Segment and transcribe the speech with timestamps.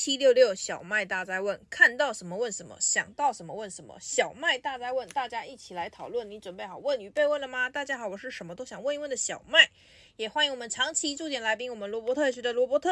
[0.00, 3.98] 七六六小麦大哉问，看到什么问什么，想到什么问什么。
[4.00, 6.30] 小麦大哉问，大家一起来讨论。
[6.30, 7.68] 你准备好问与被问了吗？
[7.68, 9.68] 大家好，我是什么都想问一问的小麦，
[10.14, 12.88] 也欢迎我们长期驻点来宾，我们罗伯特学的罗伯特。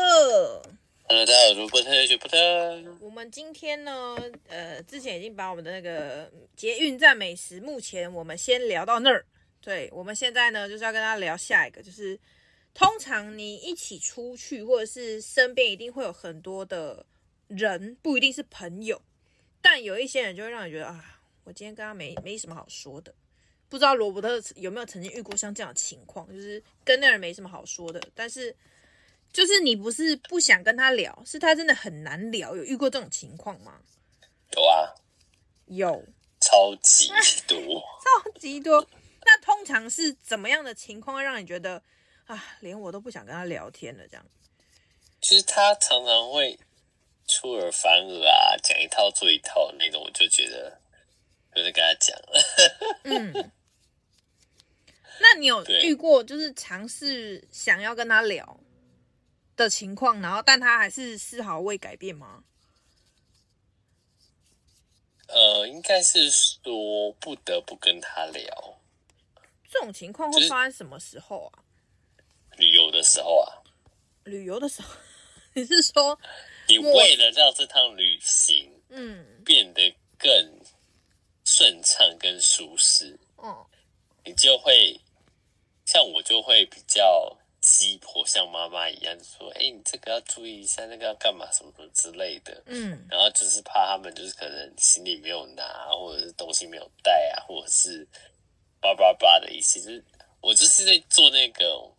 [1.05, 2.37] Hello，大家好，罗伯特学伯特。
[2.99, 4.17] 我们今天呢，
[4.49, 9.25] 呃，之前已经把我们的那个捷运站美食，目前我们先聊到那儿。
[9.61, 12.19] 对，我们现在呢，就是要跟大家聊下一个，就是。
[12.77, 17.07] 通常你一起出去，或者是身边一定会有很多的
[17.49, 19.01] 人，不一定是朋友，
[19.63, 23.15] 但有一些人就会让你觉得啊，我今天跟他没没什么好说的。
[23.71, 28.55] 不知道罗伯特有没有曾经遇过像这样的情况，就是跟那人没什么好说的，但是
[29.33, 32.55] 就是你不是不想跟他聊，是他真的很难聊。
[32.55, 33.81] 有遇过这种情况吗？
[34.55, 34.93] 有啊，
[35.65, 36.05] 有，
[36.41, 37.09] 超级
[37.47, 37.59] 多，
[38.05, 38.87] 超级多。
[39.25, 41.83] 那通常是怎么样的情况会让你觉得？
[42.27, 44.27] 啊，连我都不想跟他聊天了，这样。
[45.21, 46.59] 就是他常常会
[47.27, 50.81] 出尔反尔啊，讲一套做一套那种，我就觉得
[51.55, 52.41] 有点跟他讲了。
[53.05, 53.51] 嗯，
[55.21, 58.61] 那你有遇过就是尝试想要跟他聊
[59.57, 62.45] 的情况，然后但他还是丝毫未改变吗？
[65.29, 68.79] 呃，应该是说不得不跟他聊。
[69.69, 71.65] 这种情况会发生什么时候啊？
[72.57, 73.53] 旅游的时候啊，
[74.25, 74.95] 旅游的时候，
[75.55, 76.19] 你是说
[76.69, 80.31] 你为了让这趟旅行嗯变得更
[81.45, 83.55] 顺畅、跟舒适，嗯，
[84.25, 85.01] 你就会
[85.85, 98.07] 像我就会比较鸡婆，像妈妈一样说：“哎，你这个要注意一下，那个要干嘛什么什么之类的。”嗯，然后就是怕他们就是可能行李没有拿，或者是东西没有带啊，或者是
[98.81, 99.81] 叭叭叭的意思。
[99.81, 100.05] 就是
[100.41, 101.93] 我就是在做那个。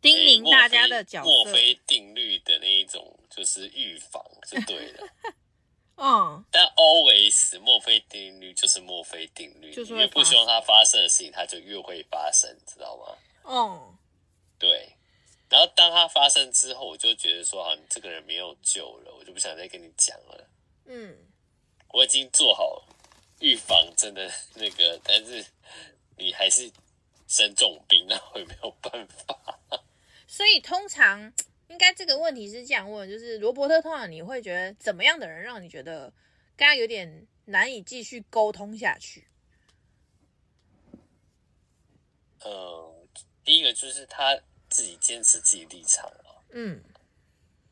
[0.00, 5.08] 叮咛大家的角色，墨菲定律的那一种，就是预防就对了。
[6.00, 13.18] 嗯，但 always 墨菲定律就是墨菲定律，就是越不希望它发生的事情，它就越会发生，知道吗？
[13.44, 13.98] 嗯，
[14.58, 14.94] 对。
[15.48, 20.48] 然后当它发生之后，我就觉得说，啊，你这个人没有救了，我就不想再跟你讲了。
[20.84, 21.16] 嗯，
[21.88, 22.86] 我已经做好
[23.40, 25.44] 预防针的那个，但是
[26.16, 26.70] 你还是
[27.26, 29.58] 生重病，那我也没有办法。
[30.28, 31.32] 所以通常
[31.68, 36.12] 应该这个问题是这样问，就是罗伯特，通常你会觉得怎么样的人让你觉得
[36.54, 39.26] 跟他有点难以继续沟通下去？
[42.44, 43.08] 嗯，
[43.42, 46.80] 第一个就是他自己坚持自己立场了，嗯，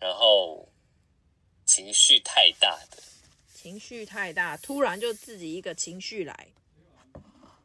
[0.01, 0.67] 然后
[1.67, 2.97] 情绪太大的，
[3.55, 6.49] 情绪太大，突然就自己一个情绪来，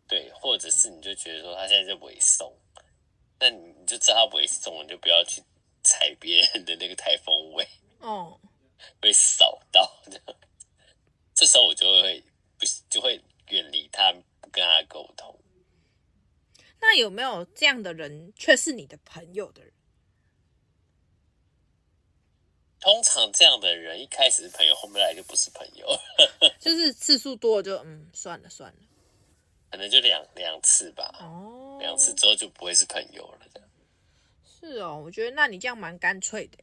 [0.08, 2.54] 对，或者是你就觉得说他现在在萎缩。
[3.42, 5.42] 那你就知道他不会送，你就不要去
[5.84, 7.68] 踩别人的那个台风尾
[8.00, 8.40] 哦，
[9.00, 10.22] 被扫到的。
[11.34, 12.24] 这时候我就会
[12.60, 13.20] 不就会
[13.50, 15.36] 远离他，不跟他沟通。
[16.80, 19.74] 那有没有这样的人却是你的朋友的人？
[22.80, 25.88] 通常这样的人一开始是朋友，后面来就不是朋友，
[26.60, 28.80] 就是次数多就嗯算了算了。
[29.70, 33.40] 可能就两两次吧，哦，两次之后就不会是朋友了。
[34.60, 36.58] 是哦，我觉得那你这样蛮干脆的。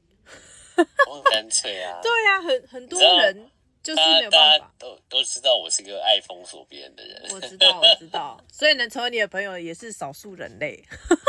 [1.11, 1.99] 我很干脆啊。
[2.03, 3.51] 对、啊，很很多人
[3.83, 4.73] 就是没有办法。
[4.79, 7.23] 都都知道我是个爱封锁别人的人。
[7.35, 10.83] 我知道，我知道，所以能成为你的朋友也是少数人类。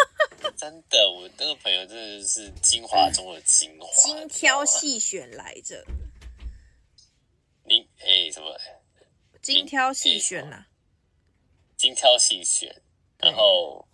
[0.55, 5.83] 真的，我那个朋友真的是精华中的精华，精挑细选来着。
[7.63, 8.55] 你哎，什么？
[9.41, 10.67] 精挑细选呐、啊？
[11.77, 12.81] 精挑细选，
[13.19, 13.85] 然后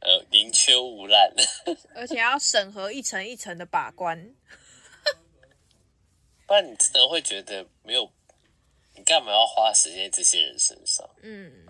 [0.00, 1.32] 呃，宁缺毋滥，
[1.96, 4.32] 而且要审核一层一层的把关，
[6.46, 8.08] 不然你真的会觉得没有，
[8.94, 11.08] 你干嘛要花时间在这些人身上？
[11.22, 11.66] 嗯，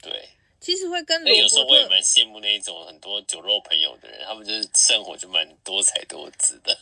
[0.00, 0.28] 对，
[0.60, 6.78] 其实会跟有时候我也蛮羡慕那一种很多酒肉朋友的人，他们就是生活就蛮多彩多姿的，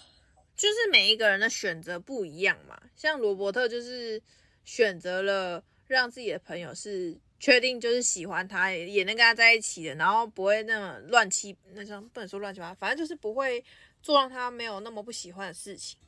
[0.54, 2.78] 就是每一个人的选择不一样嘛。
[2.94, 4.22] 像罗伯特就是
[4.66, 7.18] 选择了让自己的朋友是。
[7.44, 13.62] 确定就是喜欢他，也能跟他在一起的，然后不会那么乱七，那像不能说乱七八糟，反正就是不会
[14.02, 15.98] 做让他没有那么不喜欢的事情，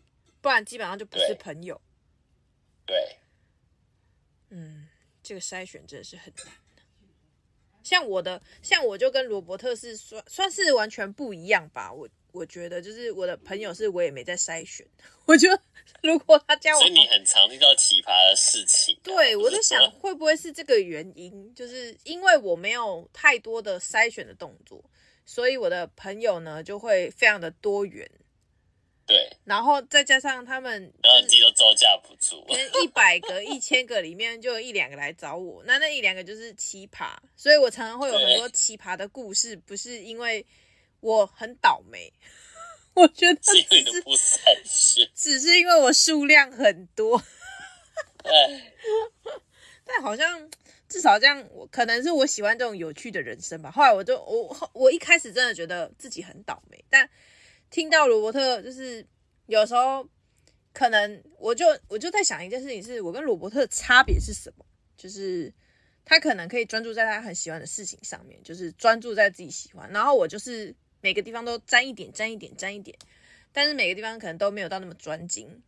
[0.40, 1.78] 不然基本上就不是朋友。
[2.86, 4.88] 对，对嗯，
[5.22, 6.54] 这个筛选真的是很难。
[7.82, 12.08] 像我的，像我就跟罗伯特是算算是完全不一样吧，我。
[12.36, 14.86] 我觉得就是我的朋友是我也没在筛选，
[15.24, 15.58] 我觉得
[16.02, 19.02] 如果他加我，所以你很常遇到奇葩的事情啊。
[19.02, 24.84] 对，我在想 会不会是这个原因，就是因为我没有太多的筛选的动作，
[25.24, 28.08] 所以我的朋友呢就会非常的多元。
[29.06, 40.44] 对，然后再加上他们，然后你自己都招架不住，跟 一百个、一千个里面就有一两个来找我，那那一两个就是奇葩，所以我常常会有很多奇葩的故事，不是因为
[41.06, 42.12] 我很倒霉，
[42.94, 47.22] 我觉得是因为你不算是，只是因为我数量很多，
[48.22, 48.72] 对，
[49.84, 50.50] 但好像
[50.88, 53.70] 至少这样，我可能是我喜欢这种有趣的人生吧。
[53.70, 57.08] 后来我就我我一开始真的觉得自己很倒霉，但。
[57.68, 59.04] 听到罗伯特，就是
[59.46, 60.08] 有时候
[60.72, 64.64] 可能我就我就在想一件事情，是我跟罗伯特的差别是什么？
[64.96, 65.52] 就是
[66.04, 72.96] 他可能可以专注在他很喜欢的事情上面，就是专注在自己喜欢，然后我就是每个地方都沾一点，沾一点，沾一点，
[73.52, 75.62] 但是每个地方可能都没有到那么专精。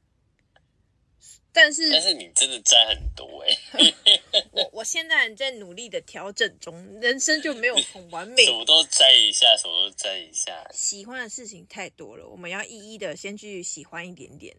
[1.51, 3.49] 但是但是你真的沾很多哎、
[3.79, 4.23] 欸，
[4.53, 10.69] 我我现在在努力的调整中，人生就没有很完美，什么都沾一下，什么都沾一下。
[10.73, 14.57] 喜欢的事情太多了，我们要一一的先去喜欢一点点。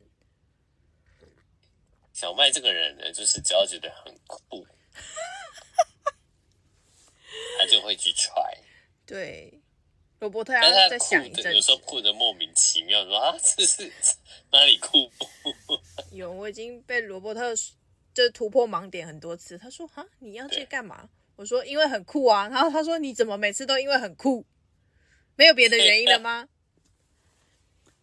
[2.11, 4.67] 小麦这个人呢，就是只要觉得很酷，
[7.59, 8.57] 他就会去 try。
[9.05, 9.61] 对。
[10.19, 13.91] 罗伯特要再想一阵，有时候酷的莫名其妙，说啊， 这是
[14.51, 15.09] 哪里酷？
[16.11, 17.53] 有，我已经被罗伯特
[18.13, 19.57] 就突破盲点很多次。
[19.57, 24.45] 他说：“啊，你要这干嘛？”我说：“因为很酷啊。”然后他说：“你怎么每次都因为很酷，
[25.37, 26.49] 没有别的原因了吗？”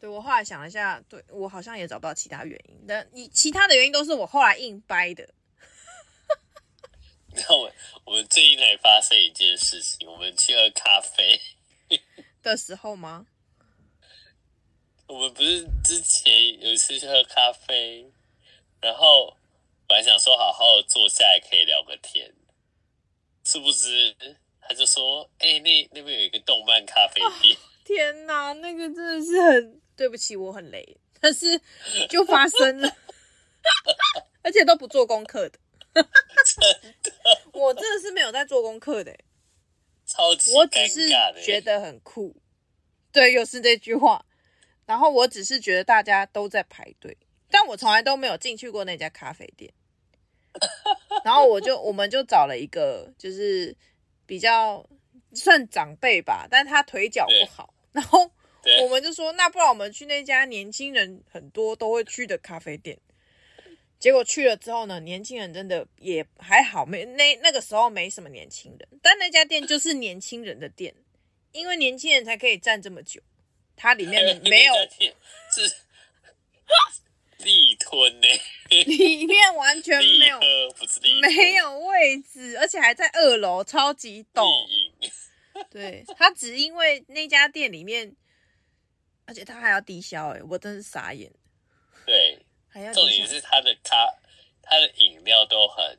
[0.00, 2.84] 对，我后来想了一下，对，我好像也找不到其他原因。
[2.88, 5.28] 但你其他的原因都是我后来硬掰的。
[7.28, 7.70] 你知道我
[8.04, 11.38] 我们最近才发生一件事情，我们去喝咖啡。
[12.50, 13.26] 的时候吗？
[15.06, 18.10] 我们不是之前有一次去喝咖啡，
[18.80, 19.36] 然后
[19.86, 22.34] 本来想说好好坐下来可以聊个天，
[23.44, 24.16] 殊不知
[24.60, 27.56] 他就说：“哎、欸，那那边有一个动漫咖啡店。”
[27.86, 31.60] 天哪，那个真的是很对不起，我很雷，但是
[32.08, 32.96] 就发生了，
[34.42, 35.60] 而且都不做功课的，
[35.94, 36.04] 真
[37.04, 37.12] 的，
[37.52, 39.16] 我真的是没有在做功课的。
[40.06, 41.08] 超级我只是
[41.44, 42.34] 觉得很酷，
[43.10, 44.24] 对，又是这句话。
[44.86, 47.16] 然后我只是觉得大家都在排队，
[47.50, 49.72] 但我从来都没有进去过那家咖啡店。
[51.24, 53.76] 然后我就我们就找了一个，就是
[54.24, 54.88] 比较
[55.34, 57.74] 算长辈吧，但他腿脚不好。
[57.90, 58.30] 然后
[58.82, 62.96] 我们就说，那不然我们去那家年轻人很多都会去的咖啡店。
[63.98, 70.94] 结果去了之后呢，年轻人真的也还好，没那那个时候没什么年轻人，但那家店就是年轻人的店，
[71.52, 73.22] 因为年轻人才可以站这么久。
[73.74, 74.72] 它里面 没有
[75.52, 75.74] 是
[77.44, 78.26] 立吞呢，
[78.86, 80.40] 里面完全没有，
[81.20, 84.46] 没有位置，而且还在二楼，超级陡。
[85.70, 88.14] 对，他只因为那家店里面，
[89.26, 91.30] 而且他还要低消，哎，我真是傻眼。
[92.06, 92.38] 对。
[92.92, 93.96] 重点是他的咖，
[94.62, 95.98] 他的饮料都很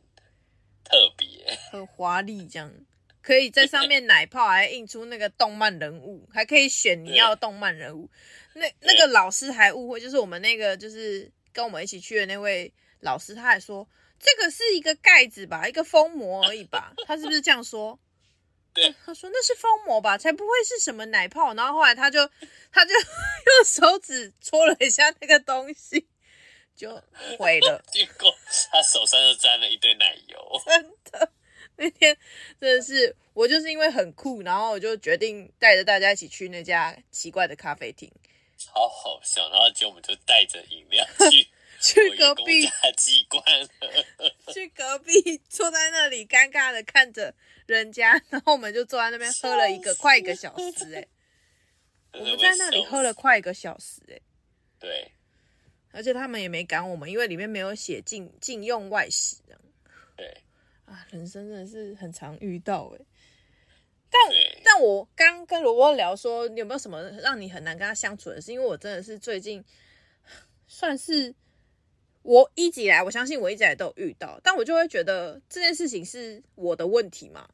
[0.84, 2.74] 特别， 很华丽，这样
[3.22, 8.10] 可以在上面奶泡，还印出那个动漫人物，还可以选你要动漫人物。
[8.54, 13.88] 那那个老师还误会，就是我们那个就是跟我们一起去的那位老师，他还说
[14.20, 18.00] 这个是一个盖子吧，一个封膜而已吧，他是不是这样说？
[18.74, 21.54] 对，他说那是封膜吧，才不会是什么奶泡。
[21.56, 22.28] 然后后来他就
[22.72, 26.08] 他就 用手指戳了一下那个东西。
[26.78, 26.90] 就
[27.38, 28.34] 毁了， 结果
[28.72, 30.38] 他手上就沾了一堆奶油。
[30.64, 31.32] 真的，
[31.78, 32.16] 那天
[32.62, 38.10] 真的是我就是因为很酷，然后我就决定带着大家一起去那家奇怪的咖啡厅，
[38.58, 39.50] 超好笑。
[39.50, 41.48] 然后就我们就带着饮料去
[41.82, 43.44] 去隔壁机关，
[44.54, 47.34] 去隔壁坐在那里尴尬的看着
[47.66, 51.08] 人家，然后我们就坐在那边喝了一个快一个小时，哎，
[52.14, 54.22] 我们在那里喝了快一个小时，哎，
[54.80, 55.12] 对。
[55.92, 59.38] 而且他们也没赶我们，因为里面没有写禁禁用外食。
[60.16, 60.44] 对
[60.86, 63.06] 啊，人生真的是很常遇到哎。
[64.10, 64.20] 但
[64.64, 68.52] 但我刚跟罗伯聊说，你有没有什么让你很难跟他相处的事？
[68.52, 69.64] 因为我真的是最近
[70.68, 71.36] 算是
[72.22, 77.48] 我一直以来，我相信我一直以来都有遇到，但我就会觉得这件事情是我的问题嘛。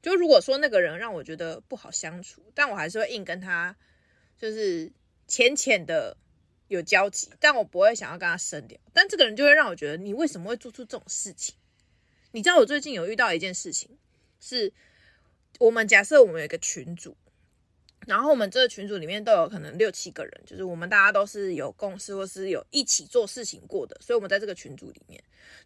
[0.00, 3.76] 就如果说那个人让我觉得不好相处，但我还是会硬跟他
[4.38, 4.92] 就是
[5.26, 6.16] 浅浅的。
[6.68, 8.78] 有交集，但我不会想要跟他深聊。
[8.92, 11.54] 但这个人就会让我觉得，你为什么会做出这种事情？
[12.32, 13.96] 你知道我最近有遇到一件事情，
[14.40, 14.72] 是
[15.58, 17.16] 我们假设我们有一个群组，
[18.06, 25.22] 然后我们这个群组里面都有可能六七个人，就是我们大家都是有共识或是有一起做事情过的，所以我们在这个群组里面，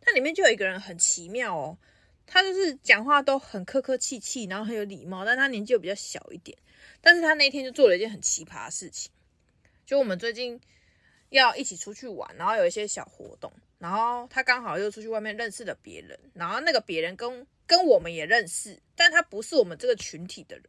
[0.06, 1.78] 那里面就有一个人很奇妙哦，
[2.26, 6.56] 他就是讲话都很客客气气，然后很有礼貌，但他年纪又比较小一点，
[7.00, 9.10] 但是他那天就做了一件很奇葩的事情，
[9.86, 10.60] 就我们最近。
[11.30, 20.64] 要一起出去玩，然后有一些小活动，然后他刚好又出去外面认识了别人，然后那个别人跟跟我们也认识，但他不是我们这个群体的人。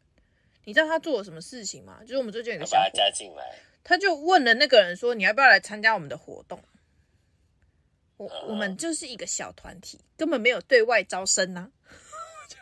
[0.63, 1.99] 你知道他做了什么事情吗？
[2.01, 6.63] 就是我们最近有个小把他加进来，他就问了那个人说：“你要不要来参加我们的活动？”
[8.17, 11.71] 我我们就是一个小团体，根本没有对外招生呐、啊，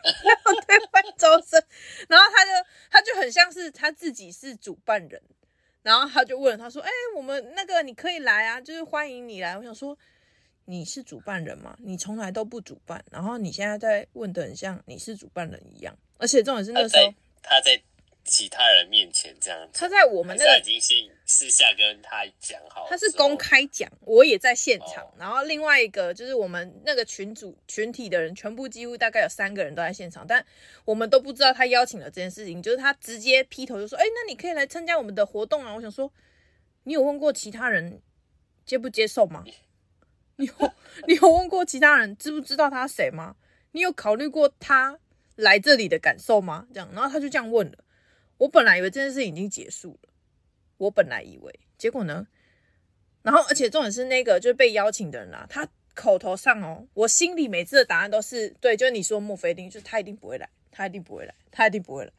[0.24, 1.62] 没有对外招生。
[2.08, 2.50] 然后他就
[2.90, 5.22] 他就很像是他自己是主办人。
[5.82, 9.96] 然后他就问他说：“哎、欸，我们那个你可以来啊，就是欢迎你来。”我想说，
[10.66, 11.76] 你是主办人嘛？
[11.80, 17.14] 你从来都不主办，然后你现在在问的很像你是主办人一样，而且重点是那时候。
[17.42, 17.82] 他在
[18.24, 25.04] 其他人面前这样，他在我们那个已经先私下跟他讲好，他是公开讲，我也在现场。
[25.04, 30.44] 哦、然后另外一个就是我们那个群组群体的人，全部几乎大概有三个人都在现场，但
[30.84, 36.12] 我们都不知道他邀请了这件事情，就是他直接劈头就说：“哎、欸，那你可以来参加我们的活动啊！”我想说，
[36.84, 38.00] 你有问过其他人
[38.64, 39.44] 接不接受吗？
[40.36, 40.72] 你有
[41.06, 43.36] 你有问过其他人知不知道他谁吗？
[43.72, 44.98] 你有考虑过他
[45.36, 46.66] 来这里的感受吗？
[46.72, 47.78] 这样，然后他就这样问了。
[48.40, 50.08] 我本来以为这件事已经结束了，
[50.78, 52.26] 我本来以为，结果呢？
[53.22, 62.12] 然后，而且重点是那个就是被邀请的人啊，他口头上哦，我心里每次的答案都是对，就是你说墨菲定律，就是他一定不会来，他一定不会来，他一定不会来。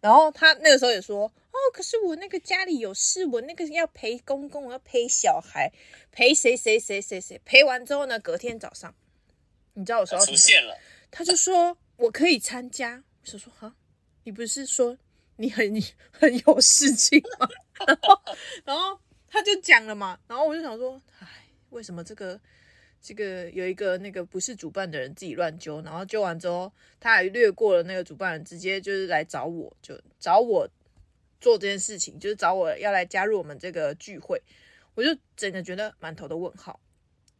[0.00, 5.72] 然后他那个时候也说，哦，可是我那个家里有事，我那个要陪公公，我要陪小孩，
[6.12, 8.94] 陪谁谁谁谁谁，陪完之后呢，隔天早上，
[9.72, 10.78] 你知道我说出现了，
[11.10, 13.74] 他就说我可以参加，我就说哈，
[14.22, 14.96] 你不是说？
[15.36, 17.48] 你很你很有事情嘛，
[17.86, 18.20] 然后
[18.64, 21.26] 然后他就讲了嘛，然后我就想说，哎，
[21.70, 22.40] 为什么这个
[23.02, 30.68] 这个有一个那个不是主办的人自己乱揪，然后揪完之后他还略过了那个主办人，直接就是来找我，就找我
[31.40, 34.40] 做这件事情，就是找我要来加入我们这个聚会，
[34.94, 36.78] 我就真的觉得满头的问号。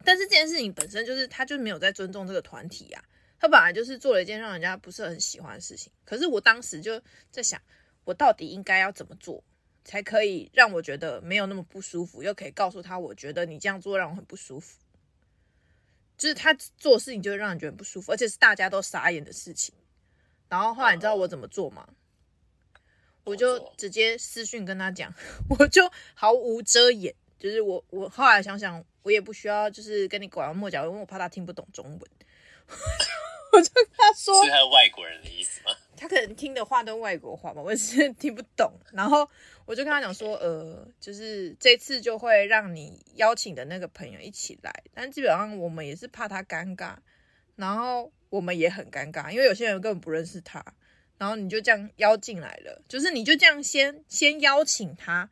[0.03, 3.01] 但是这件事情本身就是他就没有在尊重这个团体呀，
[3.39, 7.57] 他本来就是做了一件让人家不是很喜欢的事情，可是我当时就在想。
[8.05, 9.43] 我到底应该要怎么做，
[9.83, 14.79] 才可以让我觉得没有那么不舒服，又可以告诉他，我觉得你这样做让我很不舒服。
[16.17, 19.75] 就是他做事情就会让人觉得很不舒服，而且是大家都傻眼的事情。
[20.47, 21.85] 然后后来你知道我怎么做吗？
[23.25, 25.13] 我就直接私讯跟他讲，
[25.49, 31.99] 我就毫无遮掩，就是我我后来想想，我也不需要就是跟你拐弯抹角，因为我怕他听不懂中文。
[33.51, 35.71] 我就跟他说，是他是外国人的意思吗？
[36.05, 38.71] 他可能听的话都外国话吧，我也是 听不懂。
[38.93, 39.27] 然后
[39.65, 46.95] 我就跟他讲说，呃，就是这次就会让你邀请的那个朋友一起来，但基本上我们也是怕他尴尬，
[47.55, 50.63] 然后我们也很尴尬，因为有些人根本不认识他。
[51.17, 55.29] 然后你就这样邀进来了，就是你就这样先先邀请他，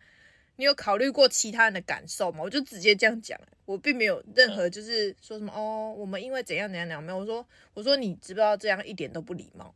[0.56, 2.40] 你有考虑过其他人的感受吗？
[2.42, 7.18] 我就直接这样讲，我并没有任何就是说什么哦，我们因为怎样怎样怎样，没有。
[7.18, 9.76] 我说我说你知不知道这样一点都不礼貌。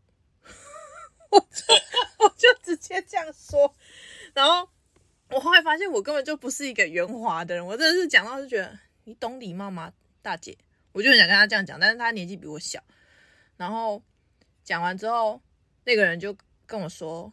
[1.29, 1.73] 我 就
[2.19, 3.75] 我就直接这样说，
[4.33, 4.69] 然后
[5.29, 9.91] 我后来发现我根本就不是一个圆滑的人，我真的是讲到就觉得你懂礼貌吗，
[10.21, 10.57] 大姐？
[10.93, 12.81] 我就很想跟他这样讲，但是他年纪比我小。
[13.57, 14.01] 然后
[14.63, 15.41] 讲完之后，
[15.83, 17.31] 那个人就跟我说，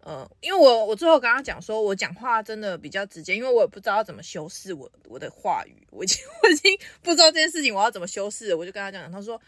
[0.00, 9.40] 呃，因为我我最后跟他讲说，我讲话真的比较直接，因为我也不知道怎么修饰我我的话语，我已经我已经不知道这件事情我要怎么修饰，我就跟他讲，他说，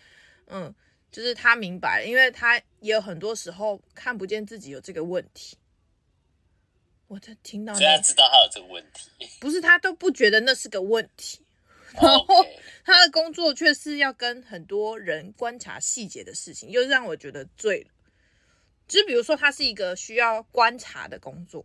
[0.47, 0.75] 嗯。
[1.11, 5.57] 就是他明白了，因为他也有很多时候看不见自己有这个问题。
[7.07, 9.11] 我在听到，所以他知道他有这个问题，
[9.41, 11.41] 不是他都不觉得那是个问题。
[11.95, 12.25] 然后
[12.85, 17.91] 他的工作却是要跟很多人观察细节的事情，又让我觉得醉了。
[18.87, 21.65] 就是比如说，他是一个需要观察的工作，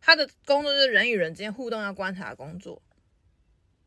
[0.00, 2.82] 他的工作是人与人之间互动要观察的工作。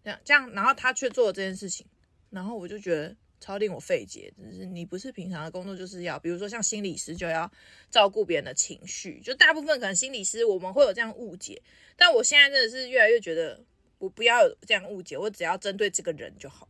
[0.05, 1.85] 这样这样，然后他却做了这件事情，
[2.29, 3.13] 然后我就觉得。
[3.39, 7.49] 超令我费解，就是你不是平常的工作就是要，比如说像心理师就要
[7.91, 11.61] 照顾别人的情绪，就大部分可能心理师我们会有这样误解，
[11.95, 13.63] 但我现在真的是越来越觉得
[13.99, 16.67] 我不要有这样误解，我只要针对这个人就好，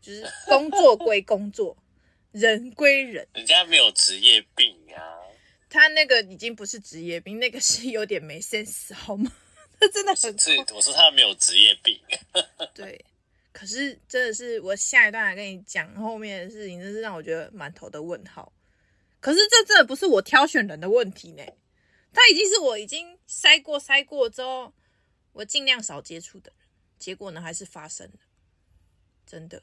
[0.00, 1.76] 就是工作归工作，
[2.32, 3.28] 人归人。
[3.34, 5.20] 人家没有职业病啊，
[5.68, 9.30] 他那个已经不是职业病，那个是有点没 sense 好吗？
[9.78, 10.34] 他真的很，
[10.74, 12.00] 我说他没有职业病，
[12.74, 13.04] 对。
[13.58, 18.52] 可是真的是，我下一段来跟你讲后面的事情，真是让我觉得满头的问号。
[19.18, 21.42] 可是这真的不是我挑选人的问题呢，
[22.12, 24.72] 他已经是我已经筛过筛过之后，
[25.32, 26.68] 我尽量少接触的人，
[27.00, 28.20] 结果呢还是发生了，
[29.26, 29.60] 真的。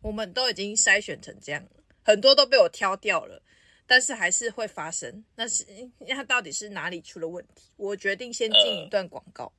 [0.00, 1.70] 我们都已经筛选成这样了，
[2.02, 3.40] 很多都被我挑掉了，
[3.86, 5.24] 但是还是会发生。
[5.36, 5.64] 那是
[6.00, 7.70] 那到底是哪里出了问题？
[7.76, 9.52] 我决定先进一段广告。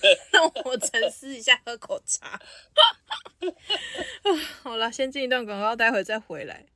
[0.32, 2.40] 让我沉思一下，喝口茶。
[4.62, 6.66] 好了，先进一段广告，待会再回来。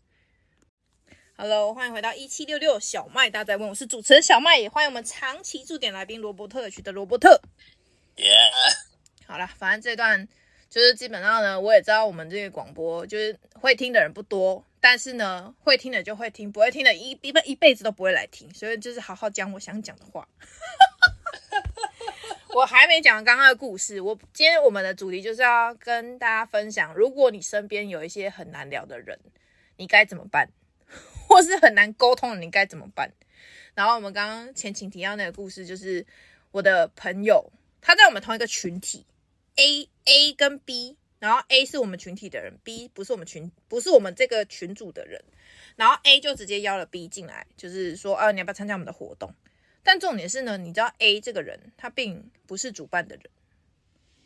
[1.37, 7.41] Hello，欢迎回到一七六六小麦大在问，我是主持人小麦，也欢迎我们长期驻点来宾罗伯特区的罗伯特。
[8.17, 9.27] 耶，Yeah.
[9.27, 10.27] 好了，反正这段
[10.71, 20.27] 就是基本上呢，我也知道我们这个广播就是会听的人不多，但是呢，会听的就会听，不会听的一一辈一辈子都不会来听，所以就是好好讲我想讲的话。
[22.55, 29.19] 我还没讲刚刚的故事，我今天我们的主题就是要跟大家分享，如果你身边有一些很难聊的人，
[29.77, 30.49] 你该怎么办？
[31.29, 33.13] 或是很难沟通的，你该怎么办？
[33.75, 36.07] 然后我们刚刚前情提要那个故事，就是
[36.53, 39.05] 我的朋友，他在我们同一个群体
[39.57, 45.23] ，A A 跟 B，然后 A 是我们群体的人，B 不是我们群，不是我们这个群组的人，
[45.75, 49.35] 然后 A 就直接邀了 B 进来，就是说，啊，你要不要参加我们的活动？
[49.87, 53.31] 但重点是呢，你知道 A 这个人，他并不是主办的人，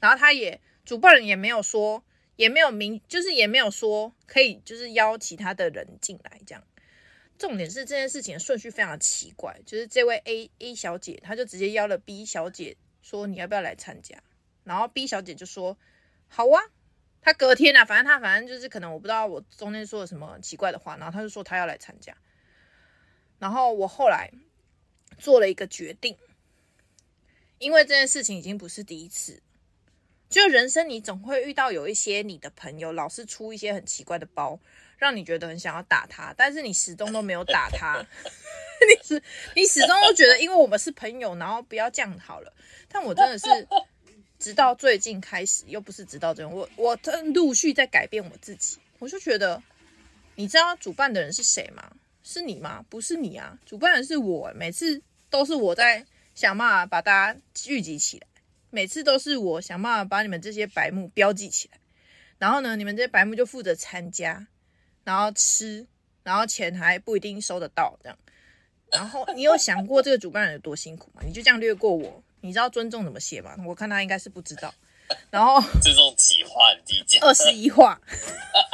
[0.01, 2.03] 然后他也主办人也没有说，
[2.37, 6.65] 也没有明，就是也没有说可以，就是邀其他的人进来这样。
[7.39, 14.17] 重点是这件事情的顺序非常的奇怪，就是这位 A A 小姐，她就直接邀了 B 小姐说，你要不要来参加？
[14.65, 15.77] 然后 B 小姐就说
[16.27, 16.63] 好啊。
[17.21, 22.17] 她隔天啊，反正她反正就是可能我不知道我中间说了什么奇怪的话，然后她就说她要来参加。
[23.39, 24.31] 然后我后来
[25.21, 26.17] 做了一个决定，
[27.59, 29.41] 因为这件事情已经不是第一次，
[30.29, 34.59] 就人生你总会遇到有一些你的朋友老是出一些很奇怪的包。
[35.01, 38.05] 让你觉得很想要打他，但是你始终都没有打他。
[38.87, 39.23] 你始
[39.57, 42.53] 你始终都觉得，因为我们是朋友，然后不要这样好了。
[42.87, 43.47] 但我真的是，
[44.39, 46.95] 直到最近开始，又不是直到这样，我我
[47.33, 48.77] 陆续在改变我自己。
[48.99, 49.63] 我就觉得，
[50.35, 51.91] 你知道主办的人是谁吗？
[52.23, 52.85] 是你吗？
[52.91, 54.53] 不是你啊，主办人是我。
[54.55, 58.27] 每次都是我在想办法把大家聚集起来，
[58.69, 61.79] 每次都是我想办法把你们这些白目标记起来，
[62.39, 64.47] 然后呢，你们这些白目就负责参加。
[65.03, 65.87] 然后吃，
[66.23, 68.19] 然后钱还不一定收得到，这样。
[68.93, 71.23] 然后你有想过这个主办人有多辛苦吗？
[71.25, 73.57] 你就这样略过我，你知道尊重怎么写吗？
[73.67, 74.73] 我看他应该是不知道。
[75.31, 77.27] 然后尊重几画你自己讲。
[77.27, 77.99] 二十一话。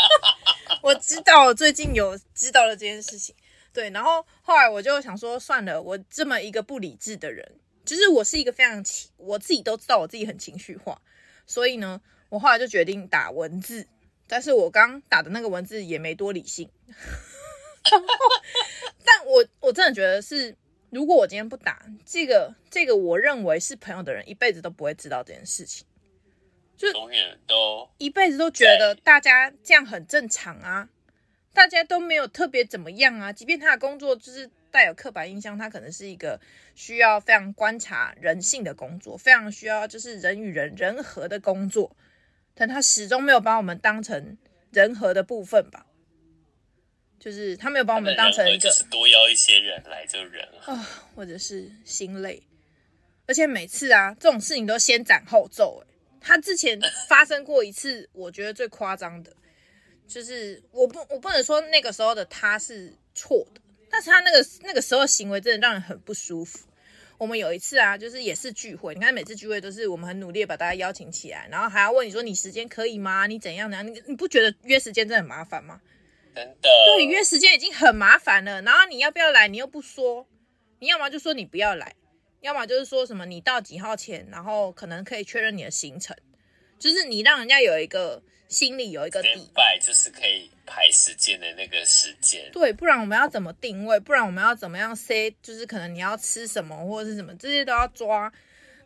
[0.83, 3.35] 我知道，最近有知道了这件事情。
[3.77, 7.47] 对，然后后来我就想说，算了，我这么一个不理智的人，
[7.85, 10.99] 就是我是一个非常情，我自己都知道我自己很情绪化，
[11.45, 13.87] 所以呢，我后来就决定打文字。
[14.27, 16.71] 但是我刚打的那个文字也没多理性，
[19.05, 20.57] 但我我真的觉得是，
[20.89, 25.87] 如果我今天不打这个这个，我认为是朋友的人，一辈子都不会知道这件事情，
[26.79, 30.89] 就永远都一辈子都觉得大家这样很正常啊，
[31.57, 36.39] 大家都没有特别怎么样啊，即便他的工作就是带有刻板印象，他可能是一个
[36.75, 41.97] 需要非常观察人性的工作，非常需要就是人与人人和的工作。
[42.55, 44.37] 但他始终没有把我们当成
[44.71, 45.87] 人和的部分吧，
[47.19, 52.43] 就是他没有把我们当成一个，是多邀一些人来就人啊、哦，或者是心累，
[53.27, 55.83] 而且每次啊这种事情都先斩后奏。
[55.83, 55.87] 诶，
[56.21, 59.33] 他之前发生过一次，我觉得最夸张的，
[60.07, 66.67] 就是我不我不能说那个时候的他是错的，但是他那个那个时候行为真的让人很不舒服。
[67.19, 68.95] 我们有一次啊，就是也是聚会。
[68.95, 73.27] 你看每次聚会都是我们很努力把大家邀请起来，然后还要问你说，你时间可以吗？
[73.27, 73.87] 你怎样怎样？
[73.87, 75.81] 你你不觉得约时间真的很麻烦吗？
[76.35, 76.57] 真的。
[76.63, 79.49] 对，约时间已经很麻烦了，然后你要不要来？
[79.49, 80.27] 你又不说，
[80.79, 81.95] 你要么就说你不要来，
[82.43, 86.15] 要么就是说什么你到几号前，然后可能可以确认你的行程，
[86.79, 90.51] 就是你让人家有一个心里有一个底，就是可以。
[90.69, 94.01] 排时间的那个时间，对，不然我们要怎么定位？
[94.01, 95.33] 不然我们要怎么样 say？
[95.41, 98.33] 就是可能你要吃什么或者是什么，这些都要抓。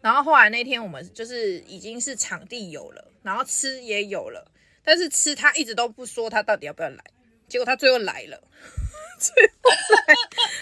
[0.03, 4.47] 然后后来那天我们就是已经是场地有了，然后吃也有了，
[4.85, 7.03] 但是吃他一直都不说他到底要不要来，
[7.49, 8.39] 结果他最后来了，
[9.19, 9.71] 最后
[10.07, 10.15] 来，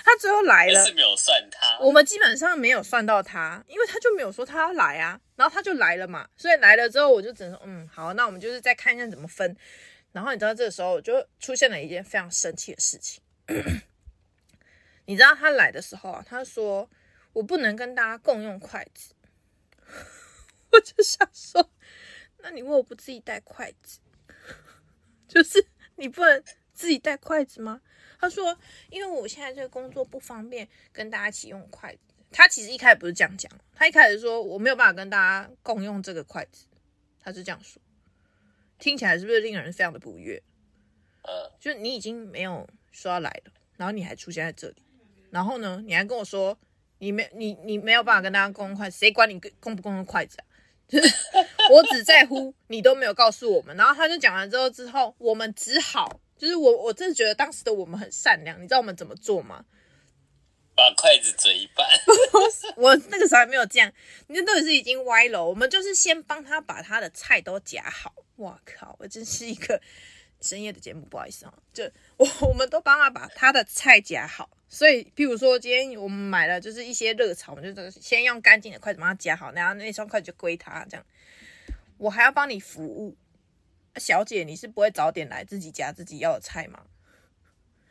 [0.04, 9.57] 他最后来了，是没有算他，我们基本上没有算到他，因为他就没有说他要来啊，然后他就来了嘛，所以来了之后我就只能说，嗯，好，那我们就是再看一下怎么分。
[10.12, 13.23] 然后你知道这个时候就出现了一件非常生气的事情。
[15.07, 16.88] 你知道他来的时候啊，他说
[17.33, 19.14] 我不能跟大家共用筷子。
[20.73, 21.71] 我就想说，
[22.38, 24.01] 那你为什么不自己带筷子？
[25.29, 27.81] 就是你不能自己带筷子吗？
[28.18, 28.59] 他说，
[28.90, 32.00] 因为我现在这个工作不方便跟大家一起用筷子。
[32.31, 36.66] 他其实一开始不是这样讲，他一开始说我没有办法跟大家共用这个筷子，
[37.20, 37.81] 他是这样说。
[38.78, 40.42] 听起来是不是令人非常的不悦？
[41.22, 44.83] 呃，就是你已经没有说要来了，然后你还出现在这里，
[45.31, 46.59] 然后呢，你还跟我说
[46.98, 50.44] 你没你你没有办法跟大家共用筷子，谁管你共不共用筷子啊？
[50.87, 51.14] 就 是
[51.70, 53.76] 我只在乎你都没有告诉我们。
[53.76, 59.64] 然后他就讲完之后之后，我们只好就是我我真的觉得当时的我们很善良，你知道我们怎么做吗？
[60.74, 61.85] 把筷子折一半。
[62.77, 63.92] 我那个时候还没有这样，
[64.29, 65.44] 那都是已经歪了。
[65.44, 68.14] 我们就是先帮他把他的菜都夹好。
[68.37, 68.94] 哇靠！
[69.01, 69.81] 我真是一个
[70.40, 71.55] 深夜的节目，不好意思啊。
[71.72, 71.83] 就
[72.16, 74.48] 我我们都帮他把他的菜夹好。
[74.68, 81.05] 所以，譬如说今天我们买了就是一些热炒，我们就先用干净的筷子帮他夹好，然后那双筷子就归他这样。
[81.96, 83.16] 我还要帮你服务，
[83.98, 86.82] 小姐，你是不会早点来自己夹自己要的菜吗？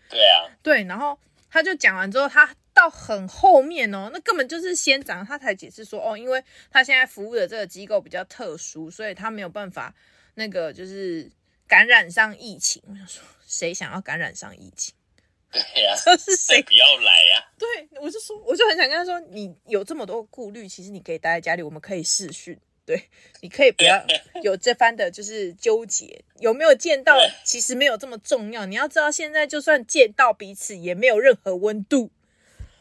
[0.09, 0.49] 对啊。
[0.63, 2.55] 对，然后他就讲完之后，他。
[2.77, 9.91] 到很后面哦，那根本就是先长，他才解释说哦，因为他现在服务的这个机构比较特殊，所以他没有办法
[10.35, 11.27] 那个就是
[11.67, 12.79] 感染上疫情。
[12.87, 14.93] 我想说，谁想要感染上疫情？
[15.51, 17.49] 对呀、啊，这是谁不要来呀、啊？
[17.57, 22.55] 对，我就说，我就很想跟他说，你有这么多顾虑，其实你可以待在家里，我们可以视讯。
[22.87, 23.09] 对，
[23.41, 24.01] 你可以不要
[24.41, 28.65] 有这番的，就是纠结有没有见到，其实没有这么重要。
[28.65, 32.09] 你要知道，现在就算见到彼此，也没有任何温度。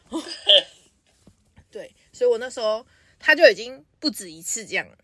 [1.69, 2.87] 对，所以我那时候
[3.19, 4.97] 他就已经不止一次这样了，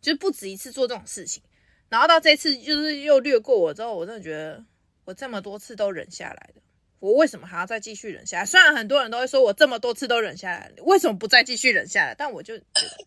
[0.00, 1.42] 就是不止一次做这种事情，
[1.90, 4.64] 然后到这次就是又略过我之后，我真的觉得
[5.04, 6.62] 我这么多次都忍下来了，
[6.98, 8.46] 我为什么还要再继续忍下来？
[8.46, 12.14] 虽然很多人都会说我这么多次都忍下来，为什么不再继续忍下来？
[12.14, 13.06] 但我就觉得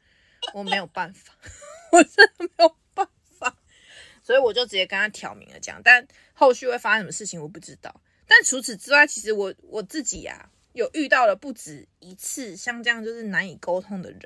[0.54, 1.34] 我没有办法，
[1.92, 3.58] 我真的没有办法，
[4.24, 8.02] 所以我就直接跟他挑明了讲，但后续会发生什么事情我不知道。
[8.28, 10.50] 但除此之外，其实我我自己呀、啊。
[10.74, 14.20] 有遇到了不止一次像这样就是难以沟通的人，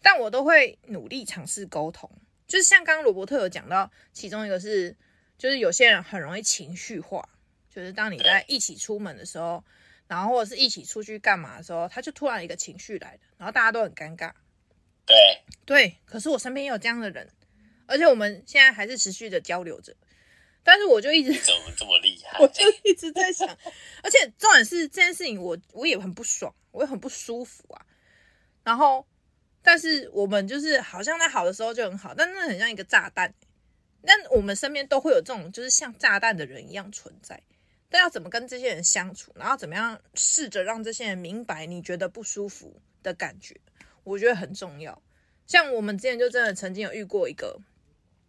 [0.00, 2.10] 但我都会努力尝试沟通。
[2.46, 4.96] 就是像刚刚罗伯特有讲到，其中一个是，
[5.36, 7.28] 就是有些人很容易情绪化，
[7.68, 9.62] 就是当你在一起出门的时候，
[10.06, 14.32] 然后或者是一起出去干嘛的时候，他就突然一个情绪来了，然后大家都很尴尬。
[15.06, 15.16] 对
[15.64, 17.28] 对，可是我身边也有这样的人，
[17.86, 19.94] 而且我们现在还是持续的交流着。
[20.62, 22.38] 但是我就一直怎么这么厉害？
[22.42, 23.46] 我就一直在想，
[24.02, 27.84] 而且重点是这件事情我，我我也很不爽，我也很不舒服啊。
[28.62, 29.06] 然后，
[29.62, 33.34] 但是我们就是好像在好的时候就很好，但那很像一个炸弹。
[34.06, 37.42] 但我们身边都会有这种就是像炸弹的人一样存在。
[37.90, 43.54] 但要怎么跟这些人相处，然后怎么样试着让这些人明白你觉得不舒服的感觉，
[44.04, 45.02] 我觉得很重要。
[45.46, 47.58] 像我们之前就真的曾经有遇过一个。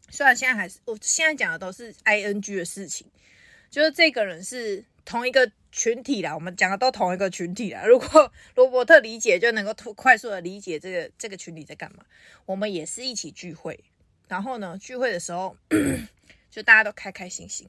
[0.09, 3.07] 虽然现在还是，我现在讲的都是 ing 的事情，
[3.71, 7.83] 就是这个人是同一个群体啦，我们讲的都同一个群体啦。
[7.85, 12.05] 如果 罗伯特理解，就能够快速的理解这个这个群体在干嘛。
[12.45, 13.83] 我们也是一起聚会，
[14.27, 15.57] 然后呢，聚会的时候
[16.51, 17.67] 就大家都开开心心，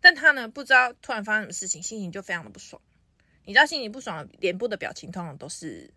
[0.00, 2.82] 但他呢不知道突然发生什么事情，心情就非常的不爽。
[3.44, 5.88] 你知道心情不爽，脸部的表情通常都是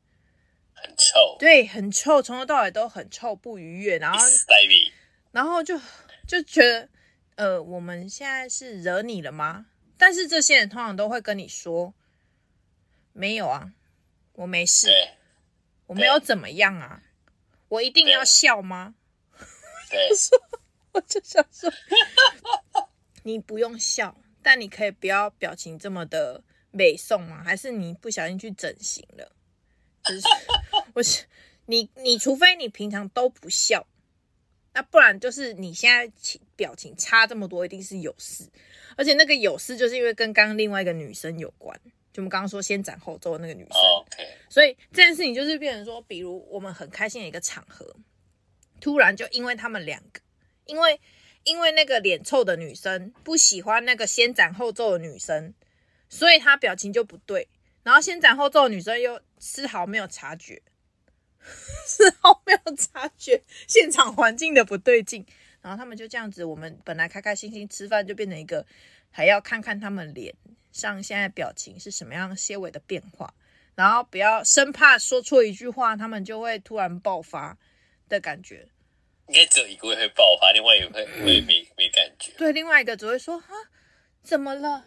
[0.83, 4.19] 很臭，对，很臭，从头到尾都很臭，不愉悦，然后。
[5.31, 5.81] 然后就
[6.27, 6.89] 就觉得，
[7.37, 9.65] 呃，我们现在是惹你了吗？
[9.97, 11.95] 但是这些人通常都会跟你说，
[13.13, 13.73] 没有啊，
[14.33, 14.91] 我没事，
[15.87, 17.01] 我没有怎么样啊，
[17.67, 18.93] 我一定要笑吗？
[19.33, 20.39] 我说，
[20.91, 21.71] 我就想说，
[23.23, 27.43] 你不用笑，但你可以不要表情这么的美送吗？
[27.43, 29.31] 还是你不小心去整形了？
[30.03, 30.21] 就是，
[30.93, 31.25] 我是
[31.65, 33.85] 你，你除非你平常都不笑。
[34.75, 36.11] 那不然就是你现在
[36.55, 38.43] 表情差这么多，一定是有事，
[38.97, 41.79] 而且那个有事就是因为跟刚刚另外一个女生有关，
[42.11, 43.79] 就我们刚刚说先斩后奏的那个女生。
[43.99, 47.95] OK，所以这件事情就是变成说，比如我们很开心的一个场合，
[48.81, 50.19] 突然就因为他们两个，
[50.65, 50.99] 因为
[51.43, 55.53] 因为那个脸臭的女生不喜欢那个先斩后奏的女生，
[56.09, 57.47] 所以她表情就不对，
[57.83, 60.63] 然后先斩后奏的女生又丝毫没有察觉。
[61.85, 65.25] 丝毫没有察觉现场环境的不对劲，
[65.61, 68.65] 然后他们就这样子，我们本来开开心心吃饭，就变成一个
[69.11, 70.33] 还要看看他们脸
[70.71, 73.33] 上现在表情是什么样些微的变化，
[73.75, 77.57] 然后不要生怕说错一句话，他们就会突然爆发
[78.09, 78.67] 的感觉。
[79.27, 82.33] 应该只有一个会爆发，另外一个会会没 没感觉。
[82.37, 83.47] 对，另外一个只会说啊，
[84.21, 84.85] 怎么了？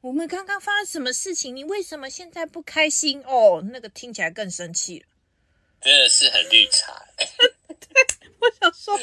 [0.00, 1.54] 我们刚刚发生什么事情？
[1.54, 3.22] 你为什么现在不开心？
[3.24, 5.06] 哦，那个听起来更生气了。
[5.84, 7.04] 真的是很绿茶。
[7.18, 7.28] 对，
[8.40, 8.98] 我想说，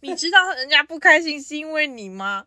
[0.00, 2.46] 你知道人家不开心是因为你吗？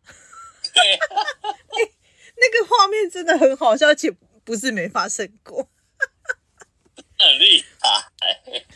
[0.74, 1.06] 对、啊
[1.78, 1.92] 欸，
[2.36, 4.10] 那个画面真的很好笑，而且
[4.44, 5.70] 不是没发生过。
[7.20, 8.12] 很绿茶。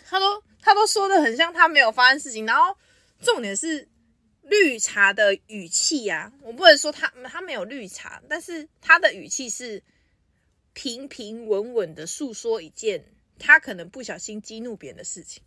[0.06, 2.78] 他都他都说的很像他没有发生事情，然后
[3.20, 3.90] 重点是
[4.44, 9.84] 绿茶的语气呀、啊，我不能说他他没有绿茶，但是他的语气是
[10.74, 13.04] 平平稳稳的诉说一件。
[13.40, 15.42] 他可能不小心激怒别人的事情，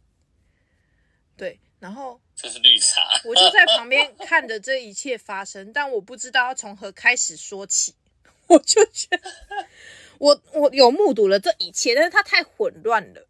[1.36, 7.94] 对，然后 这是绿茶，我就在旁边看着这一切发生，但我不知道要从何开始说起。
[8.48, 9.20] 我就觉得，
[10.18, 13.26] 我我有目睹了这一切，但是它太混乱了，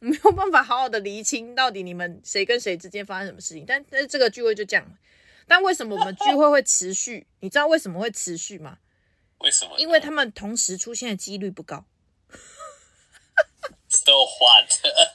[0.00, 3.64] 没有办法好好的厘清到底你们谁跟谁之间发生什么事情。
[3.66, 4.98] 但但是这个聚会就这样，
[5.46, 7.26] 但为什么我们聚会会持续？
[7.40, 8.78] 你知道为什么会持续吗？
[9.38, 9.78] 为什么？
[9.78, 11.86] 因为他们同时出现的几率不高。
[13.90, 14.70] So what？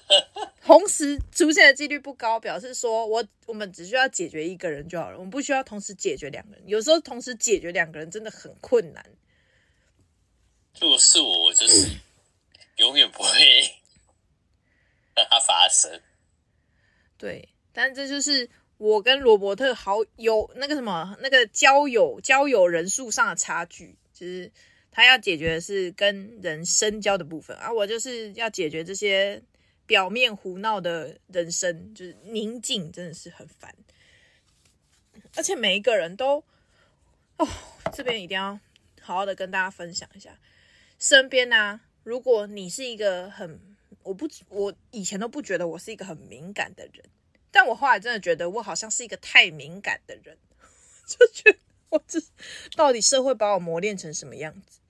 [0.65, 6.63] 同时出现的几率不高，表示说我我们只需要解决一个人就好了，我们不需要同时解决两个人。
[6.65, 9.05] 有时候同时解决两个人真的很困难。
[10.79, 11.87] 如果是我，我就是
[12.77, 13.29] 永远不会
[15.13, 16.01] 让它发生。
[17.17, 24.51] 对，但这就是我跟罗伯特好友那个什么那个交友交友人数上的差距，就是。
[24.95, 29.41] 他要解决的是跟人深交的部分，而、啊、我就是要解决这些
[29.87, 33.75] 表面胡闹的人生，就是宁静真的是很烦。
[35.35, 36.43] 而且每一个人都，
[37.37, 37.47] 哦，
[37.91, 38.59] 这边一定要
[39.01, 40.37] 好好的跟大家分享一下，
[40.99, 43.59] 身边呢、啊，如果你是一个很，
[44.03, 47.03] 我不，我以前都不觉得我是一个很敏感的人，
[47.49, 50.37] 但我后来真的觉得我好像是一个太敏感的人，
[51.07, 51.57] 就觉
[51.89, 52.21] 我这
[52.75, 54.81] 到底社会把我磨练成什么样子？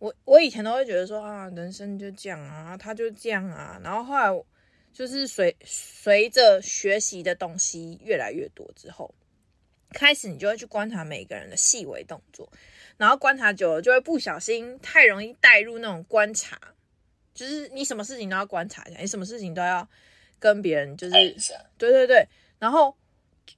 [0.00, 3.80] 我我以前都会觉得说啊，人生就这样啊，他就这样啊。
[3.84, 4.44] 然后后来
[4.92, 9.14] 就是随随着学习的东西越来越多之后，
[9.90, 12.50] 开始你就会去观察每个人的细微动作，
[12.96, 16.58] 然后观察久了就会不小心太容易带入那种观察，
[17.34, 19.86] 就是你什么事情都要观察一下，你什么事情都要
[20.38, 21.12] 跟别人就是
[21.76, 22.26] 对对对，
[22.58, 22.96] 然后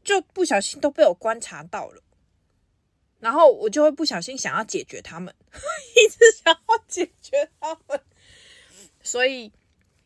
[0.02, 2.02] 就不小心都被我观察到了。
[3.22, 5.32] 然后我就会不小心想要解决他们，
[5.94, 8.00] 一直想要解决他们，
[9.00, 9.52] 所以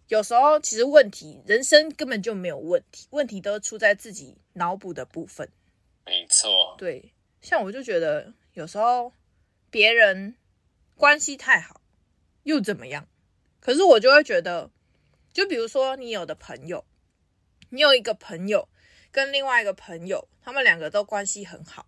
[0.09, 5.49] 有时候其实问题，人生根本就没有问题，问题都出在自己脑补的部分。
[6.05, 9.15] 没错，对，像我就觉得有时候
[9.71, 10.37] 别人
[10.95, 11.81] 关系太好
[12.43, 13.09] 又怎么样？
[13.61, 14.71] 可是我就会觉得，
[15.33, 16.85] 就比如说你有的朋友，
[17.71, 18.69] 你有一个朋友
[19.11, 21.87] 跟另外一个朋友，他们两个都关系很好。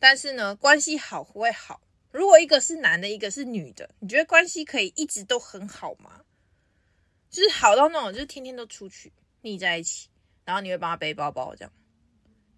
[0.00, 1.80] 但是呢，关系好不会好。
[2.10, 6.22] 如果一个是男的，一个是女的，你觉得关系可以一直都很好吗？
[7.30, 10.08] 就是好到那种，就是天天都出去腻在一起，
[10.44, 11.72] 然后你会帮他背包包这样，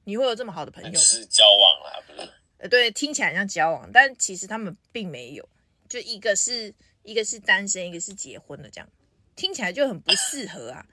[0.04, 0.98] 你会有这么好的朋友？
[0.98, 2.28] 是交往啦，不是？
[2.56, 5.46] 呃，对，听起来像交往，但其实他们并没有。
[5.88, 8.88] 就一个是一个是单身，一个是结婚的，这样
[9.36, 10.86] 听起来就很不适合啊。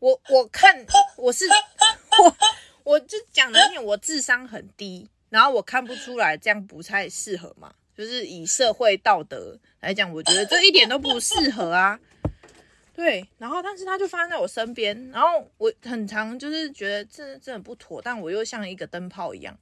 [0.00, 0.84] 我我看
[1.16, 1.46] 我是
[2.18, 2.36] 我
[2.82, 5.08] 我就讲了一点，我智商很低。
[5.34, 11.98] 然后我看不出来这样不太适合嘛，就是以社会道德来讲，我觉得这一点都不适合啊。
[12.94, 19.58] 对，然后但是他就发生在我身边，然后我很常就是觉得这这很不妥，但我又像一个灯泡一样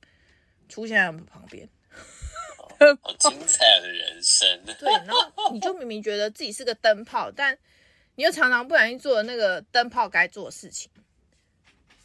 [0.69, 1.67] 出现在我们旁边。
[3.01, 4.47] 好精彩的人生。
[4.79, 7.57] 对，然后你就明明觉得自己是个灯泡，但
[8.17, 10.91] 你又常常不小心做了那个灯泡该做的事情，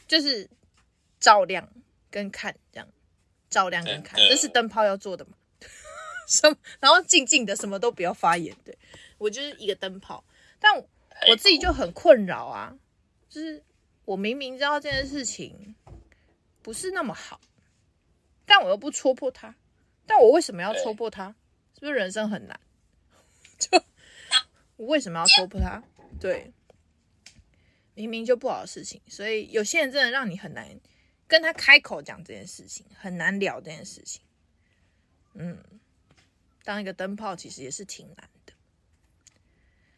[0.07, 0.49] 就是
[1.19, 1.67] 照亮
[2.09, 2.87] 跟看这样。
[3.49, 5.31] 照亮跟看，这是灯泡要做的嘛？
[6.27, 6.57] 什么？
[6.79, 8.55] 然后静静的，什么都不要发言。
[8.65, 8.77] 对，
[9.17, 10.23] 我就是一个灯泡，
[10.59, 12.77] 但我自己就很困扰啊。
[13.29, 13.63] 就是
[14.05, 15.75] 我明明知道这件事情
[16.61, 17.39] 不是那么好，
[18.45, 19.55] 但我又不戳破它。
[20.05, 21.35] 但我为什么要戳破它？
[21.73, 22.59] 是不是人生很难？
[23.59, 23.81] 就
[24.77, 25.83] 我为什么要戳破它？
[26.19, 26.51] 对，
[27.93, 30.79] 明明就不好的事情，所以有些人真的让你很难。
[31.27, 34.21] 跟他开口讲这件事情很难聊，这件事情，
[35.33, 35.57] 嗯，
[36.63, 38.53] 当一个灯泡其实也是挺难的，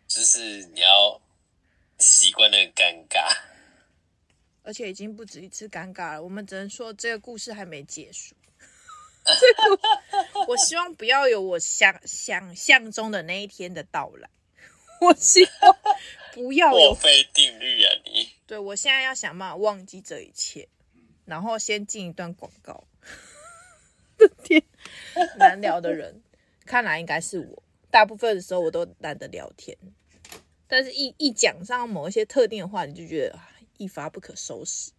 [0.07, 1.21] 就是你要
[1.99, 3.37] 习惯那个尴尬，
[4.63, 6.23] 而且已经不止一次尴尬了。
[6.23, 8.35] 我们只能说这个故事还没结束。
[10.47, 14.29] 我希望不要有我想想象中的那一天的到来。
[15.01, 15.77] 我希望
[16.33, 16.79] 不要 有。
[16.79, 18.31] 墨菲定律啊，你。
[18.47, 20.67] 对，我现在要想办法忘记这一切。
[21.29, 22.83] 然后先进一段广告。
[24.43, 24.61] 天，
[25.37, 26.21] 难聊的人，
[26.65, 27.63] 看来应该是我。
[27.89, 29.77] 大部分的时候我都懒得聊天，
[30.67, 33.39] 但是一一讲上某一些特定的话，你就觉得
[33.77, 34.91] 一发不可收拾。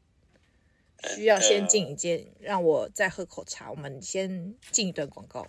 [1.09, 3.71] 需要先进一件，让我再喝口茶。
[3.71, 5.47] 我们先进一段广告，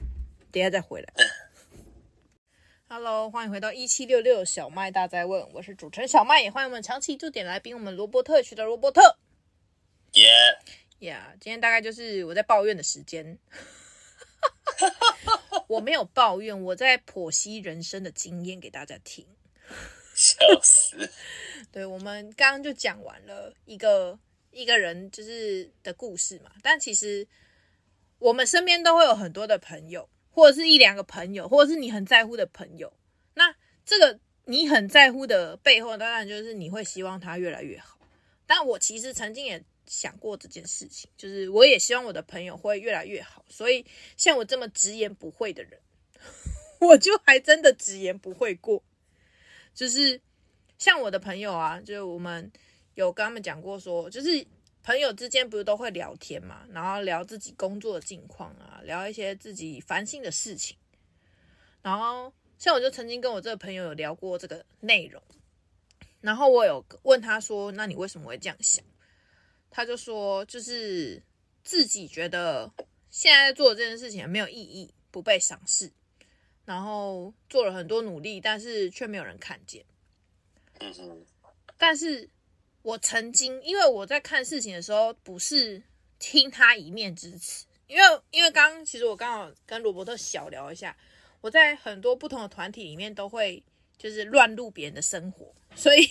[0.51, 1.13] 等下再回来。
[2.87, 9.17] Hello，欢迎回到一七六六小麦大在问，我是主持人小麦，也欢迎我们长期驻点来宾，我们罗伯特区的罗伯特。
[10.13, 10.29] 耶
[10.99, 13.37] 呀，今天大概就是我在抱怨的时间。
[15.67, 19.25] 我没有抱怨，我在剖析人生的经验给大家听。
[20.13, 21.09] 笑笑死！
[21.71, 24.19] 对，我们刚刚就讲完了一个
[24.51, 27.25] 一个人就是的故事嘛，但其实
[28.19, 32.91] 我们身边都会有很多的朋友，或者是一两个朋友，或者是你很在乎的朋友。
[33.35, 37.97] 那这个你很在乎的背后，当然就是你会希望他越来越好。
[38.45, 43.45] 但我其实曾经也想过这件事情，就是我也希望我的朋友会越来越好。
[43.49, 43.85] 所以
[44.17, 45.79] 像我这么直言不讳的人，
[46.79, 48.83] 我就还真的直言不讳过，
[49.73, 50.21] 就是。
[50.77, 52.51] 像我的朋友啊，就是我们
[52.95, 54.43] 有跟他们讲过说，就是
[54.81, 60.75] 朋友之间不是都会聊天嘛，然后聊自己工作的近况啊，聊一些自己烦心的事情。
[61.83, 65.21] 然后像我就曾经跟我这个朋友有聊过这个内容，
[66.19, 68.83] 然后我有问他说：“那你为什么会这样想？”
[69.71, 71.23] 他就说：“就是
[71.63, 72.69] 自己觉得
[73.09, 75.89] 现在做的这件事情没有意义，不被赏识，
[76.65, 79.85] 然后做了很多努力，但是却没有人看见。”
[81.77, 82.29] 但是，
[82.81, 85.81] 我曾经因为我在看事情的时候，不是
[86.19, 90.95] 听他一面之词，因为因为刚刚其实我刚好跟罗伯特小聊一下，
[91.39, 93.63] 我在很多不同的团体里面都会
[93.97, 96.07] 就是乱入别人的生活，所以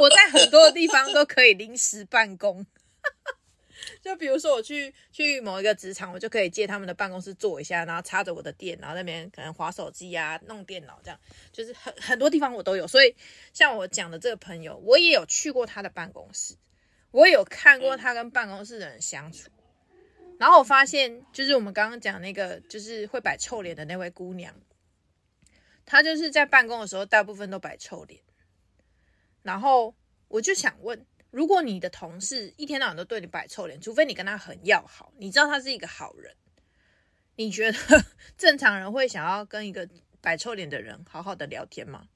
[0.00, 2.66] 我在很多的地方都可以临时办公。
[4.02, 11.18] 就比如说我去去某一个职场，我就可以借他们的办公室坐一下，然后插着我的电，然后那边可能划手机啊、弄电脑这样，
[11.52, 12.86] 就是很很多地方我都有。
[12.86, 13.14] 所以
[13.52, 16.56] 像我讲的这个朋友，我也有去过他的办公室，
[17.10, 19.50] 我也有看过他跟办公室的人相处。
[20.38, 24.54] 然后我发现，就是我们刚刚讲那个，就是会摆臭脸的那位姑娘，
[25.84, 28.22] 她就是在办公的时候大部分都摆臭脸。
[29.42, 29.94] 然后
[30.28, 31.06] 我就想问。
[31.30, 36.34] 如果你的同事一天到晚都对你摆臭脸，除非你跟他很要好，你知道他是一个好人，
[37.36, 37.78] 你觉得
[38.36, 39.88] 正常人会想要跟一个
[40.20, 42.08] 摆臭脸的人好好的聊天吗？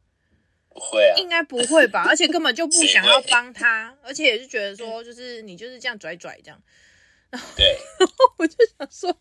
[0.69, 2.05] 不会啊，应该不会吧？
[2.11, 6.61] 而且根本就不想要帮他，而且也是觉得说，就是你就是这样拽拽这样。
[7.31, 7.67] 然后，对，
[7.99, 9.21] 然 后我就想说，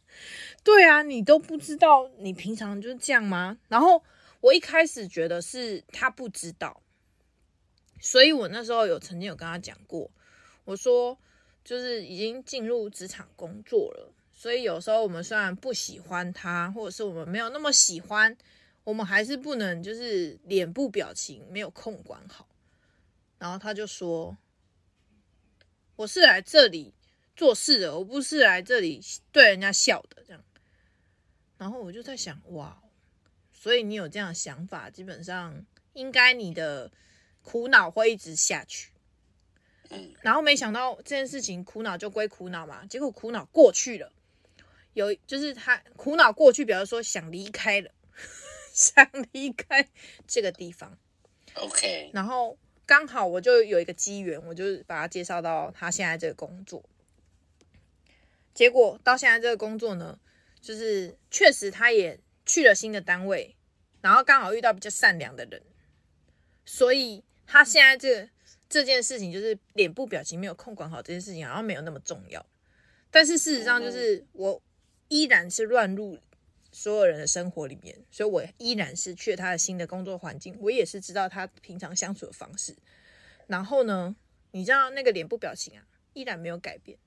[0.63, 3.58] 对啊，你都不知道你平常就是这样吗？
[3.69, 4.03] 然后
[4.41, 6.83] 我一开始觉得是他不知道。
[8.06, 10.12] 所以我那时候有曾经有跟他讲过，
[10.66, 11.18] 我说
[11.63, 18.38] 就是已经进入职场工作了，所以有时候我们虽然不喜欢他，或者是我们没有那么喜欢，
[18.84, 22.46] 我们还是不能就是脸部表情没有控管好。
[23.39, 24.38] 然后他就说
[25.96, 26.94] ：“我是来这里
[27.38, 30.44] 做事的，我不是来这里对人家笑的。”这样。
[31.58, 32.84] 然后我就在想，哇，
[33.54, 36.92] 所以你有这样的想法，基本上应该你的。
[37.43, 38.91] 苦恼会一直下去，
[39.89, 40.15] 嗯。
[40.21, 44.12] 然后没想到这件事情苦恼就归苦恼嘛，结果苦恼过去了，
[44.93, 47.91] 有就是他苦恼过去，比方说想离开了，
[48.73, 49.88] 想离开
[50.25, 50.97] 这个地方
[51.56, 56.82] ，OK，然后刚好我就有一个机缘，我就把他介绍到他现在这个工作，
[58.53, 60.17] 结果到现在这个工作呢，
[60.62, 63.56] 就是确实他也去了新的单位，
[64.01, 65.62] 然后刚好遇到比较善良的人，
[66.65, 67.21] 所以。
[67.45, 68.29] 他现在这
[68.69, 72.45] 这件事情，就是脸部表情没有控管好，这件事情好像没有那么重要。
[73.12, 74.60] 但是事实上，就是我
[75.10, 76.17] 依然是乱入
[76.71, 82.75] 所有人的生活里面，所以我依然是去了他的新的工作环境，我也是知道他平常相处的方式。
[83.45, 84.15] 然后呢，
[84.51, 86.97] 你知道那个脸部表情啊，依然没有改变，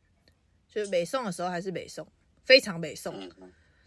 [0.68, 2.06] 就是美送的时候还是美送，
[2.44, 3.28] 非常美送。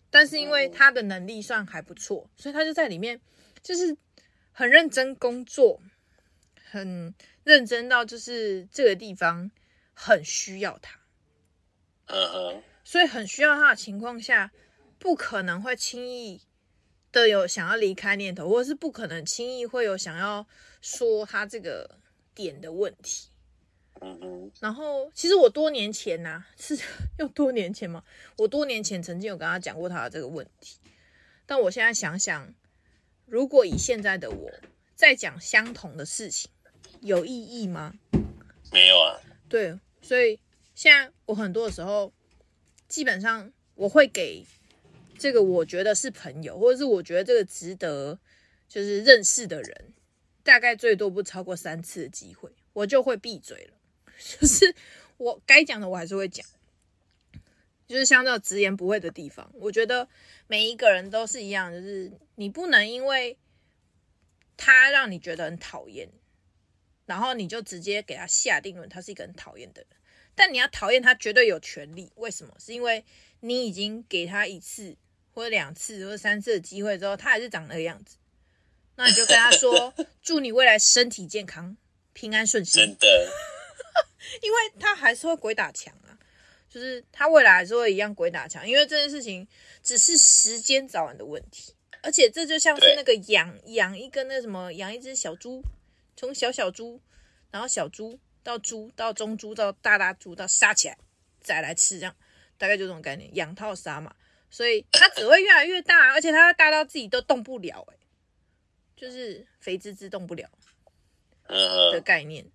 [0.09, 3.21] 但是因为他的能力算还不错，所以他就在里面
[3.61, 3.95] 就是
[4.51, 5.79] 很认真工作。
[6.69, 9.49] 很认真到就是这个地方
[9.93, 10.99] 很需要他，
[12.05, 14.51] 嗯哼，所以很需要他的情况下，
[14.97, 16.41] 不可能会轻易
[17.11, 20.45] 的有想要离开念头，或者是不可能轻易会有想要
[20.81, 21.97] 说他这个
[22.33, 23.29] 点的问题。
[24.01, 26.77] 嗯哼，然后其实我多年前呐、 啊，是
[27.17, 28.03] 要多年前吗？
[28.37, 30.77] 我多年前曾经有跟他讲过他的这个问题，
[31.45, 32.53] 但我现在想想，
[33.25, 34.51] 如果以现在的我
[34.95, 36.49] 再讲相同的事情。
[37.01, 37.93] 有意义吗？
[38.71, 39.19] 没有啊。
[39.47, 40.39] 对，所以
[40.75, 42.13] 现在我很多的时候，
[42.87, 44.45] 基本上我会给
[45.17, 48.19] 这个我觉得是朋友，或者是我觉得这个值得
[48.67, 49.93] 就是认识的人，
[50.43, 53.73] 大概最多不超过三次的机会，我就会闭嘴了。
[54.17, 54.75] 就是
[55.17, 56.45] 我该讲的我还是会讲，
[57.87, 60.07] 就是像这种直言不讳的地方，我觉得
[60.47, 63.37] 每一个人都是一样，就是你不能因为
[64.57, 66.09] 他让你觉得很讨厌。
[67.09, 69.89] 然后你就直接给他下定论，他是一个很讨厌的人。
[70.35, 72.11] 但你要讨厌他，绝对有权利。
[72.17, 72.53] 为什么？
[72.59, 73.03] 是因为
[73.39, 74.95] 你已经给他一次
[75.33, 78.15] 或者两次或者三次的机会之后，他还是长那个样子。
[78.95, 79.91] 那你就跟他说，
[80.21, 81.75] 祝你未来身体健康、
[82.13, 82.83] 平安顺心。
[82.83, 83.31] 真的，
[84.43, 86.13] 因为他还是会鬼打墙啊，
[86.69, 89.47] 就是他未来还是会一样鬼打墙，因为这件事情
[89.81, 91.73] 只是时间早晚的问题。
[92.03, 95.61] 而且这就像是那个养养一个那什么，养一只小猪，
[96.19, 97.01] 从小小猪，
[97.49, 100.97] 然后小猪到猪到中猪到大大猪到杀起来
[101.39, 102.13] 再来吃，这样
[102.57, 104.13] 大概就这种概念，养套杀嘛。
[104.49, 107.95] 所以它只会越来越大，而且它会大到自己都动不了，哎，
[108.97, 110.49] 就是肥滋滋动不了
[111.47, 112.45] 的概念。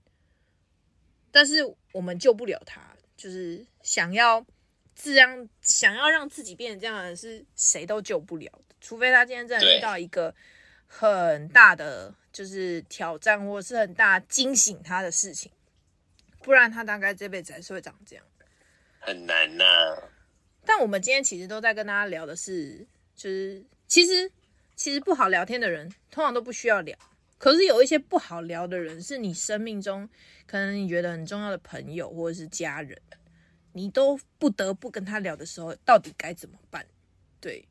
[1.31, 4.45] 但是我们救不了它，就是想要
[4.95, 10.35] 自让想要让自己变成这样的人，是谁都救不了的，除非他今天真的遇到一个
[10.87, 15.53] 很大的就是挑战，或是很大惊醒他的事情，
[16.43, 18.25] 不然他大概这辈子还是会长这样，
[18.99, 20.03] 很难呐、啊。
[20.67, 24.31] 但我们今天其实都在跟大家聊的是，就是其实
[24.75, 26.99] 其实不好聊天的人通常都不需要聊，
[27.39, 30.09] 可是有一些不好聊的人是你生命中
[30.47, 33.01] 可能你觉得很重要的朋友或者是家人，
[33.73, 36.85] 你都不得不跟他聊的时候，到底该怎么办？
[37.41, 37.69] 对，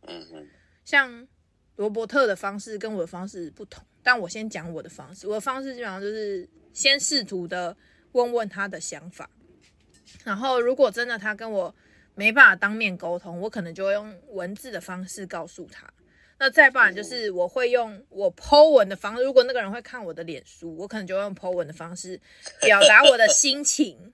[0.85, 1.27] 像
[1.75, 7.75] 罗伯特的方式跟我的方式不同，但我先讲我的方式，我的方式基本上就是先试图的
[8.11, 9.29] 问问他的想法，
[10.23, 11.73] 然后如果真的他跟我。
[12.15, 15.91] 没办法当面沟通，我可能就会用文字的方式告诉他。
[16.37, 19.23] 那再不然就是我会用我 po 文的方式。
[19.23, 22.21] 如果那个人会看我的脸书，我可能就会用 po 文的方式
[22.61, 24.13] 表达我的心情。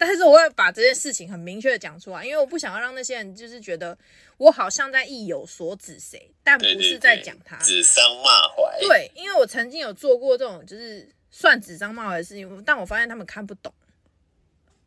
[0.00, 3.96] 但是我会把这件事情很明确的讲出来，因为我不想要让那些人就是觉得
[4.38, 8.80] 我好像在意有所指谁，但不是在讲他，指桑骂槐。
[8.80, 13.70] 对，因为我曾经有做过这种就是算指桑骂槐的事情，但我发现他们看不懂。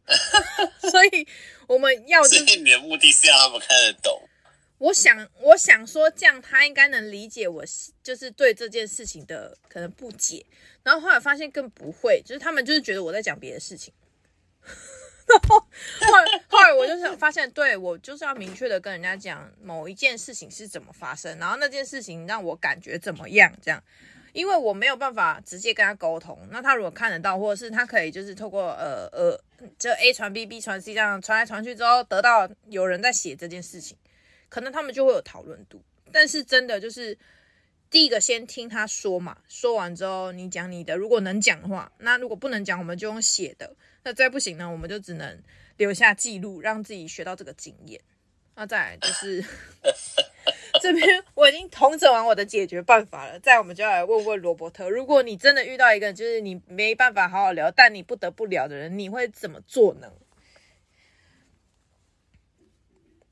[0.89, 1.27] 所以
[1.67, 4.27] 我们要，所以你的目的是要他们看得懂。
[4.79, 7.63] 我想，我想说，这样他应该能理解我，
[8.01, 10.43] 就是对这件事情的可能不解。
[10.81, 13.93] 然后后来发现更不会，就是他们就是觉得我在讲别的事情。
[15.99, 16.17] 然 后
[16.47, 23.81] 后来我就想发现，对，我就是要明确的跟人家讲某一件事情是怎么发生，然后那件事情让我感觉怎么样，这样。
[24.33, 29.39] 因为我没有办法直接跟他沟通，那他如果看得到，或者是他可以就是透过呃呃，
[29.77, 33.95] 这 A 传 B，B 传 C 这样传来传去之后，得到有人在写这件事情，
[34.49, 35.79] 可能他们就会有讨论度。
[36.11, 37.15] 但是真的就是
[37.93, 43.75] 第一个先听他说嘛，说完之后你讲你的，如果能讲的话，那如果不能讲，我们就用写的。
[44.01, 45.39] 那再不行呢，我们就只能
[45.77, 48.01] 留下记录，让自己学到这个经验。
[48.55, 49.45] 那再来就是。
[50.81, 60.11] 这边我已经统整完我的解决办法了，再我们就要来问问罗伯特，如果你真的遇到一个就是你没办法好好聊，但你不得不聊的人，你会怎么做呢？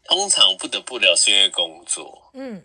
[0.04, 2.62] 通常不得不聊是因为工作，嗯，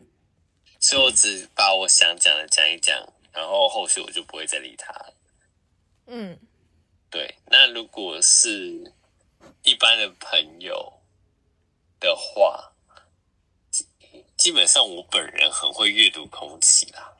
[0.86, 4.94] 所以我只把我想讲的讲一讲，然后后续我就不会再理他。
[6.06, 6.38] 嗯，
[7.10, 7.34] 对。
[7.46, 8.94] 那如果是
[9.64, 11.02] 一般的朋友
[11.98, 12.72] 的话。
[14.36, 17.16] 基本上我本人很会阅读空气啦，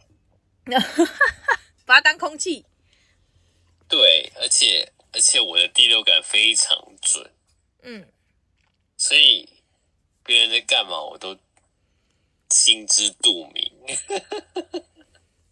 [1.86, 2.66] 把它当空气。
[3.88, 7.32] 对，而且而且我的第六感非常准，
[7.82, 8.06] 嗯，
[8.98, 9.48] 所以
[10.24, 11.34] 别人在干嘛我都
[12.50, 13.72] 心知肚明。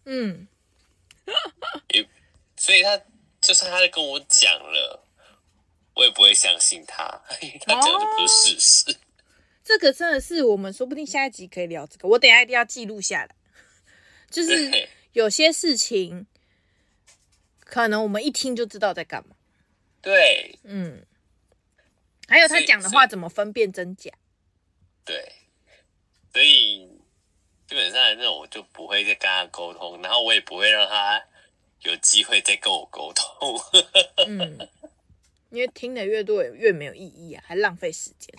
[0.05, 0.47] 嗯，
[1.93, 2.07] 也
[2.55, 3.01] 所以他
[3.41, 5.03] 就算他在跟我讲了，
[5.95, 7.07] 我也不会相信他，
[7.65, 8.97] 他讲的不是事实。
[9.63, 13.35] 这个真的是我们说不定下一集可以聊这个，我等一下一定要记录下来。
[14.29, 16.27] 就是有些事情，
[17.59, 19.35] 可能我们一听就知道在干嘛。
[20.01, 21.05] 对，嗯。
[22.27, 24.11] 还有他讲的话怎么分辨真假？
[25.03, 25.31] 对，
[26.35, 26.85] 所以
[27.65, 31.25] 基本上那种我就不会再跟他沟通，然后我也不会让他
[31.79, 33.57] 有机会再跟我沟通。
[34.27, 34.69] 嗯，
[35.49, 38.37] 因为听的越多越没有意义啊，还浪费时间。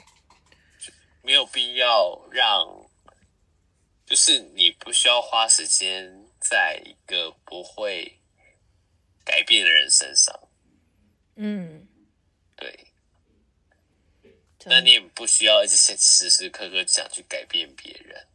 [1.23, 2.87] 没有必要让，
[4.05, 8.19] 就是你不需要花时间在一个不会
[9.25, 10.39] 改变的人身上。
[11.37, 11.89] 嗯，
[12.57, 12.89] 对。
[14.69, 18.27] 那你也不需要一直时时刻刻想去改变别人。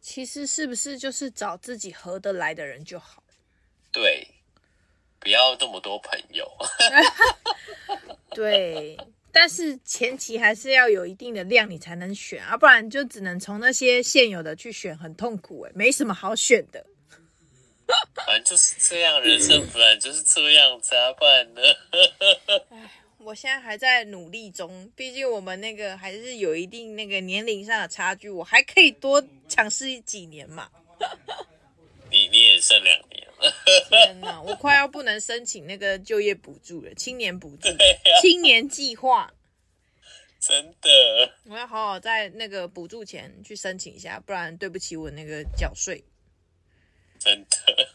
[0.00, 3.22] 其实是不是就是找自己合得来的人就好？
[3.92, 4.26] 对，
[5.18, 6.50] 不要这么多朋友。
[8.30, 8.96] 对。
[9.30, 16.84] 但是前期还是要有一定的量，你才能选啊，不然就只能从那些现有的去选，很痛苦诶，没什么好选的。
[18.14, 21.60] 反正就是这样，人生不然就是这样子啊，不然呢？
[23.18, 30.70] 唉，我现在还在努力中，毕竟我们那个还是有一定那个年龄上的差距，我还可以多尝试几年嘛。
[32.10, 33.54] 你你也剩两年了。
[33.88, 37.76] 天哪，我快要不能申请那个就业补助了，青年补助， 啊、
[38.22, 39.32] 青年计划。
[40.40, 40.88] 真的，
[41.44, 46.04] 我要好好在那个补助前去申请一下，不然对不起我那个缴税。
[47.18, 47.88] 真的，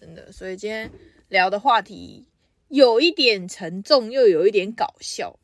[0.00, 0.90] 真的，所以今天
[1.28, 2.26] 聊的话题
[2.70, 5.38] 有一点沉重，又有一点搞笑。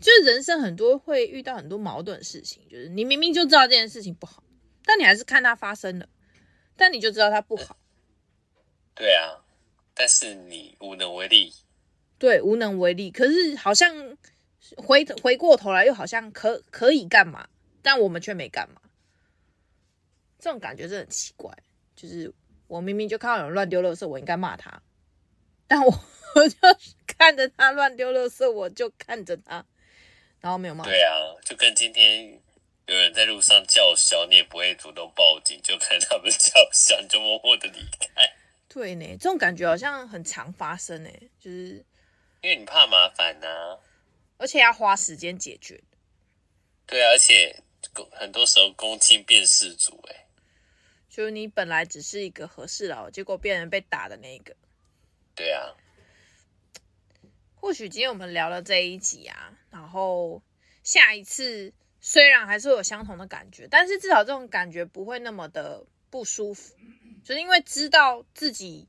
[0.00, 4.42] 就是人生很多会遇到很多矛盾的事情，就是你明明就知道这件事情不好，
[4.84, 6.08] 但你还是看它发生了，
[6.76, 7.78] 但你就知道它不好。
[8.96, 9.44] 对啊，
[9.94, 11.52] 但是你无能为力。
[12.18, 13.12] 对，无能为力。
[13.12, 13.94] 可是好像
[14.76, 17.48] 回回过头来，又好像可可以干嘛，
[17.80, 18.80] 但我们却没干嘛。
[20.38, 21.56] 这种感觉是很奇怪。
[21.94, 22.32] 就是
[22.66, 24.82] 我明明就看到有人乱丢垃圾，我应该骂他，
[25.72, 26.04] 但我
[26.34, 26.58] 我就
[27.06, 29.64] 看着他乱丢垃圾，我就看着他。
[30.38, 30.84] 然后没有骂。
[30.84, 32.38] 对啊，就跟今天
[32.84, 38.30] 有人在路上叫嚣，你也不会主动报警，就看他们叫嚣，你就默默的离开。
[38.68, 41.08] 对呢，这种感觉好像很常发生呢，
[41.40, 41.82] 就是
[42.42, 43.78] 因为你怕麻烦呐、啊，
[44.36, 45.82] 而且要花时间解决。
[46.84, 47.62] 对啊，而且
[48.10, 50.26] 很多时候公亲变事主，哎，
[51.08, 54.54] 就是你本来只是一个和事佬，结果变成被打的那个。
[55.42, 55.74] 对啊。
[57.56, 60.40] 或许今天我们聊了这一集啊，然后
[60.84, 66.76] 下一次虽然还是会有相同的感觉，但是至少这种感觉不会那么的不舒服，
[67.24, 68.88] 就是因为知道自己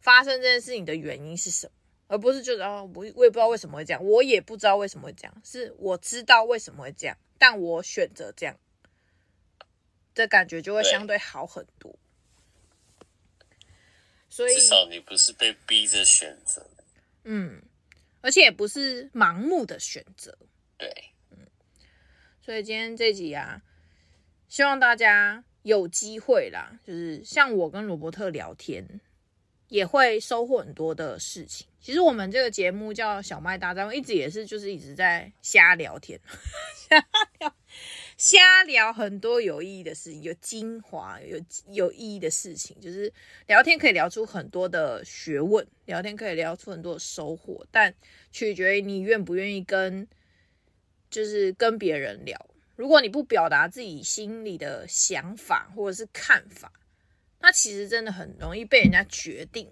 [0.00, 1.72] 发生这件事情的原因是什么，
[2.06, 8.56] 而不是觉得啊，我我也不知道为什么会这样，我也不知道为什么会这样，是我知道为什么会这样，但我选择这样
[10.14, 11.96] 这感觉就会相对好很多。
[14.28, 16.66] 所以至少你不是被逼着选择。
[17.24, 17.62] 嗯，
[18.20, 20.36] 而且也不是盲目的选择。
[20.76, 20.90] 对，
[21.30, 21.38] 嗯，
[22.40, 23.62] 所以今天这集啊，
[24.48, 29.00] 希望大家有机会啦，就是像我跟罗伯特聊天，
[29.68, 31.66] 也会收获很多的事情。
[31.80, 36.20] 其实我们这个节目叫小麦大战，一直也是就是一直在瞎聊天，
[36.88, 36.98] 瞎
[37.40, 37.54] 聊。
[38.18, 43.12] 瞎聊很多有意义的事情，有精华、有有意义的事情，就是
[43.46, 47.94] 聊天可以聊出很多的学问，聊天可以聊出很多的收获，但
[48.32, 50.08] 取决于你愿不愿意跟，
[51.08, 52.50] 就是跟别人聊。
[52.74, 56.72] 如果你不表达自己心里的想法或者是看法，
[57.38, 59.70] 那其实真的很容易被人家决定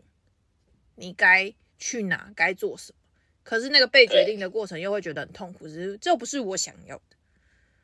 [0.95, 2.99] 你该去哪、该做什么。
[3.43, 7.17] 可是那个被决定的过程又会觉得很痛苦，只是这不是我想要的。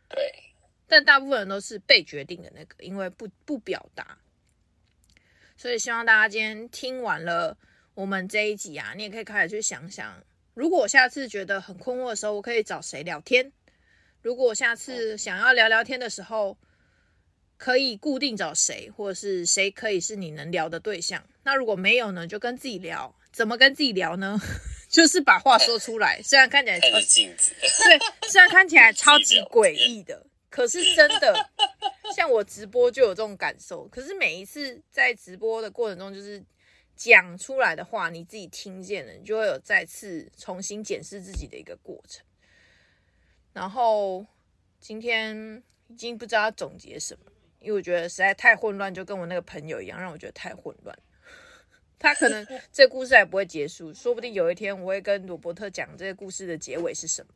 [0.08, 0.51] 对。
[0.92, 4.18] 但大部分人都是被决定的那个，因为不不表达，
[5.56, 7.56] 所以希望大家今天听完了
[7.94, 10.22] 我们这一集啊，你也可以开始去想想，
[10.52, 13.50] 如果我下次觉得很困惑的时候，我可以找谁聊天？
[14.20, 16.58] 如果我下次想要聊聊天的时候，
[17.56, 21.26] 可以固定找谁，或者是谁可以是你能聊的对象？
[21.42, 23.16] 那如果没有呢，就跟自己聊。
[23.32, 24.38] 怎么跟自己聊呢？
[24.90, 30.26] 就是把话说出来，虽然看起来超镜子，对，虽然看起来超级诡异的。
[30.52, 31.50] 可是真的，
[32.14, 33.88] 像我直播就有这种感受。
[33.88, 36.44] 可是每一次在直播的过程中，就是
[36.94, 42.22] 讲出来的话，你自己听见了，你就会有再次重新检视自己的一个过程。
[43.54, 44.26] 然后
[44.78, 50.94] 今天已经不知道要总结什么，因为我觉得实在太混乱，就跟我那个朋友一样，让我觉得太混乱。
[51.98, 57.32] 他可能 这故事还不会结束，说不定有一天我会跟罗伯特讲这个故事的结尾是什么。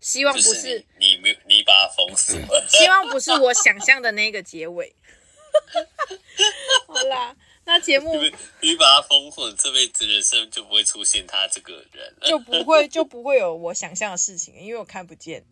[0.00, 1.41] 希望不是，是你你你
[1.72, 2.66] 把它封死了。
[2.68, 4.94] 希望不是我想象的那个结尾。
[6.86, 15.44] 好啦，那节目你，你把它封死，这辈子人生就不会出现他这个人，就不会就不会有我想象的事情，因为我看不见。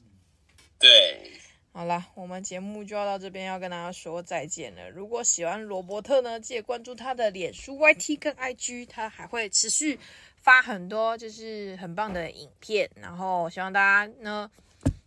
[0.79, 1.33] 对，
[1.73, 4.91] 好啦，我们节目就要到这边，要跟大家说再见了。
[4.91, 9.99] 如果喜欢罗伯特呢，记得关注他的脸书、YT 跟 IG，他还会持续。
[10.43, 14.51] 发很多就是很棒的影片，然后希望大家呢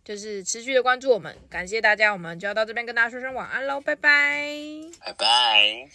[0.04, 4.46] 就是持续的关注我们，感谢大家，我们就要到这边跟大家说声晚安喽，拜拜，
[5.04, 5.88] 拜拜。